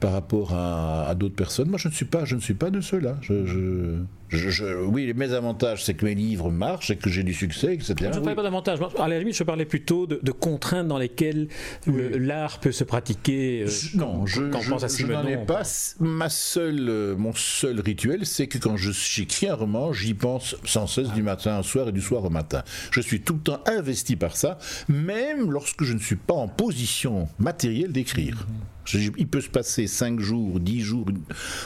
par 0.00 0.12
rapport 0.12 0.54
à, 0.54 1.14
d'autres 1.14 1.34
personnes. 1.34 1.68
Moi, 1.68 1.78
je 1.78 1.88
ne 1.88 1.92
suis 1.92 2.04
pas, 2.04 2.24
je 2.24 2.36
ne 2.36 2.40
suis 2.40 2.54
pas 2.54 2.70
de 2.70 2.80
ceux-là. 2.80 3.16
je, 3.22 4.04
je, 4.28 4.84
oui, 4.84 5.12
mes 5.14 5.32
avantages, 5.32 5.84
c'est 5.84 5.94
que 5.94 6.04
mes 6.04 6.14
livres 6.14 6.50
marchent, 6.50 6.90
et 6.90 6.96
que 6.96 7.08
j'ai 7.08 7.22
du 7.22 7.32
succès, 7.32 7.74
etc. 7.74 7.94
Je 8.00 8.06
ne 8.06 8.12
parlais 8.12 8.34
pas 8.34 8.42
d'avantages. 8.42 8.78
À 8.98 9.08
la 9.08 9.18
limite, 9.18 9.36
je 9.36 9.44
parlais 9.44 9.64
plutôt 9.64 10.06
de, 10.06 10.32
contraintes 10.32 10.88
dans 10.88 10.98
lesquelles 10.98 11.48
l'art 11.86 12.58
peut 12.60 12.72
se 12.72 12.84
pratiquer. 12.84 13.64
Euh, 13.66 13.70
non, 13.94 14.26
je, 14.26 14.42
quand 14.50 14.60
n'en 14.68 15.26
ai 15.26 15.36
pas. 15.36 15.62
Ma 16.00 16.28
seule, 16.28 16.88
euh, 16.88 17.16
mon 17.16 17.32
seul 17.34 17.80
rituel, 17.80 18.26
c'est 18.26 18.46
que 18.46 18.58
quand 18.58 18.76
j'écris 18.76 19.48
un 19.48 19.54
roman, 19.54 19.92
j'y 19.92 20.14
pense 20.14 20.56
sans 20.64 20.86
cesse 20.86 21.12
du 21.12 21.22
matin 21.22 21.60
au 21.60 21.62
soir 21.62 21.88
et 21.88 21.92
du 21.92 22.00
soir 22.00 22.24
au 22.24 22.30
matin. 22.30 22.62
Je 22.90 23.00
suis 23.00 23.20
tout 23.20 23.34
le 23.34 23.40
temps 23.40 23.60
investi 23.66 24.16
par 24.16 24.36
ça, 24.36 24.58
même 24.88 25.50
lorsque 25.50 25.84
je 25.84 25.92
ne 25.92 25.98
suis 25.98 26.16
pas 26.16 26.34
en 26.34 26.48
position 26.48 27.28
matérielle 27.38 27.92
d'écrire. 27.92 28.46
Il 28.94 29.26
peut 29.26 29.40
se 29.40 29.48
passer 29.48 29.86
5 29.86 30.20
jours, 30.20 30.60
10 30.60 30.80
jours 30.80 31.06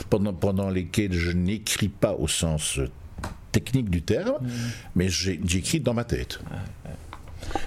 pendant, 0.09 0.33
pendant 0.33 0.69
lesquels 0.69 1.13
je 1.13 1.31
n'écris 1.31 1.89
pas 1.89 2.13
au 2.13 2.27
sens 2.27 2.79
technique 3.51 3.89
du 3.89 4.01
terme, 4.01 4.37
mm. 4.41 4.49
mais 4.95 5.09
j'écris 5.09 5.79
dans 5.79 5.93
ma 5.93 6.03
tête. 6.03 6.39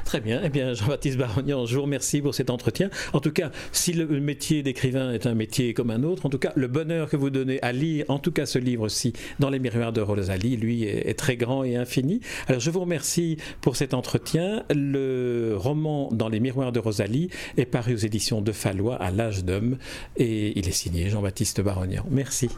Très 0.05 0.21
bien. 0.21 0.41
Eh 0.45 0.49
bien, 0.49 0.75
Jean-Baptiste 0.75 1.19
Barognan, 1.19 1.67
je 1.67 1.77
vous 1.77 1.83
remercie 1.83 2.21
pour 2.21 2.35
cet 2.35 2.51
entretien. 2.51 2.91
En 3.13 3.21
tout 3.21 3.33
cas, 3.33 3.51
si 3.73 3.93
le 3.93 4.07
métier 4.21 4.63
d'écrivain 4.63 5.13
est 5.13 5.27
un 5.27 5.35
métier 5.35 5.75
comme 5.75 5.91
un 5.91 6.03
autre, 6.03 6.27
en 6.27 6.31
tout 6.31 6.39
cas, 6.39 6.53
le 6.55 6.69
bonheur 6.69 7.09
que 7.09 7.17
vous 7.17 7.31
donnez 7.31 7.61
à 7.63 7.73
lire, 7.73 8.05
en 8.09 8.19
tout 8.19 8.33
cas 8.33 8.47
ce 8.47 8.59
livre-ci, 8.59 9.13
dans 9.39 9.51
les 9.51 9.59
miroirs 9.59 9.93
de 9.93 10.01
Rosalie, 10.01 10.57
lui, 10.57 10.85
est, 10.85 11.19
très 11.19 11.37
grand 11.37 11.65
et 11.65 11.77
infini. 11.77 12.21
Alors, 12.49 12.61
je 12.61 12.71
vous 12.71 12.81
remercie 12.81 13.39
pour 13.61 13.77
cet 13.77 13.95
entretien. 13.95 14.65
Le 14.71 15.55
roman 15.57 16.09
Dans 16.13 16.29
les 16.29 16.41
miroirs 16.41 16.73
de 16.73 16.81
Rosalie 16.81 17.31
est 17.57 17.67
paru 17.67 17.95
aux 17.95 17.99
éditions 17.99 18.41
de 18.41 18.53
Fallois 18.53 18.97
à 18.97 19.11
l'âge 19.11 19.45
d'homme 19.45 19.79
et 20.17 20.59
il 20.59 20.69
est 20.69 20.73
signé 20.73 21.09
Jean-Baptiste 21.09 21.61
Barognan. 21.61 22.05
Merci. 22.11 22.49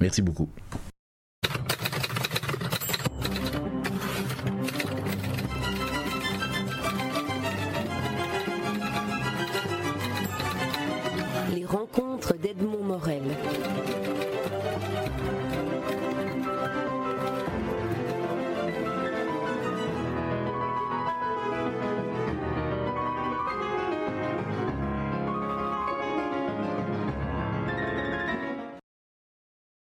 Merci 0.00 0.22
beaucoup. 0.22 0.48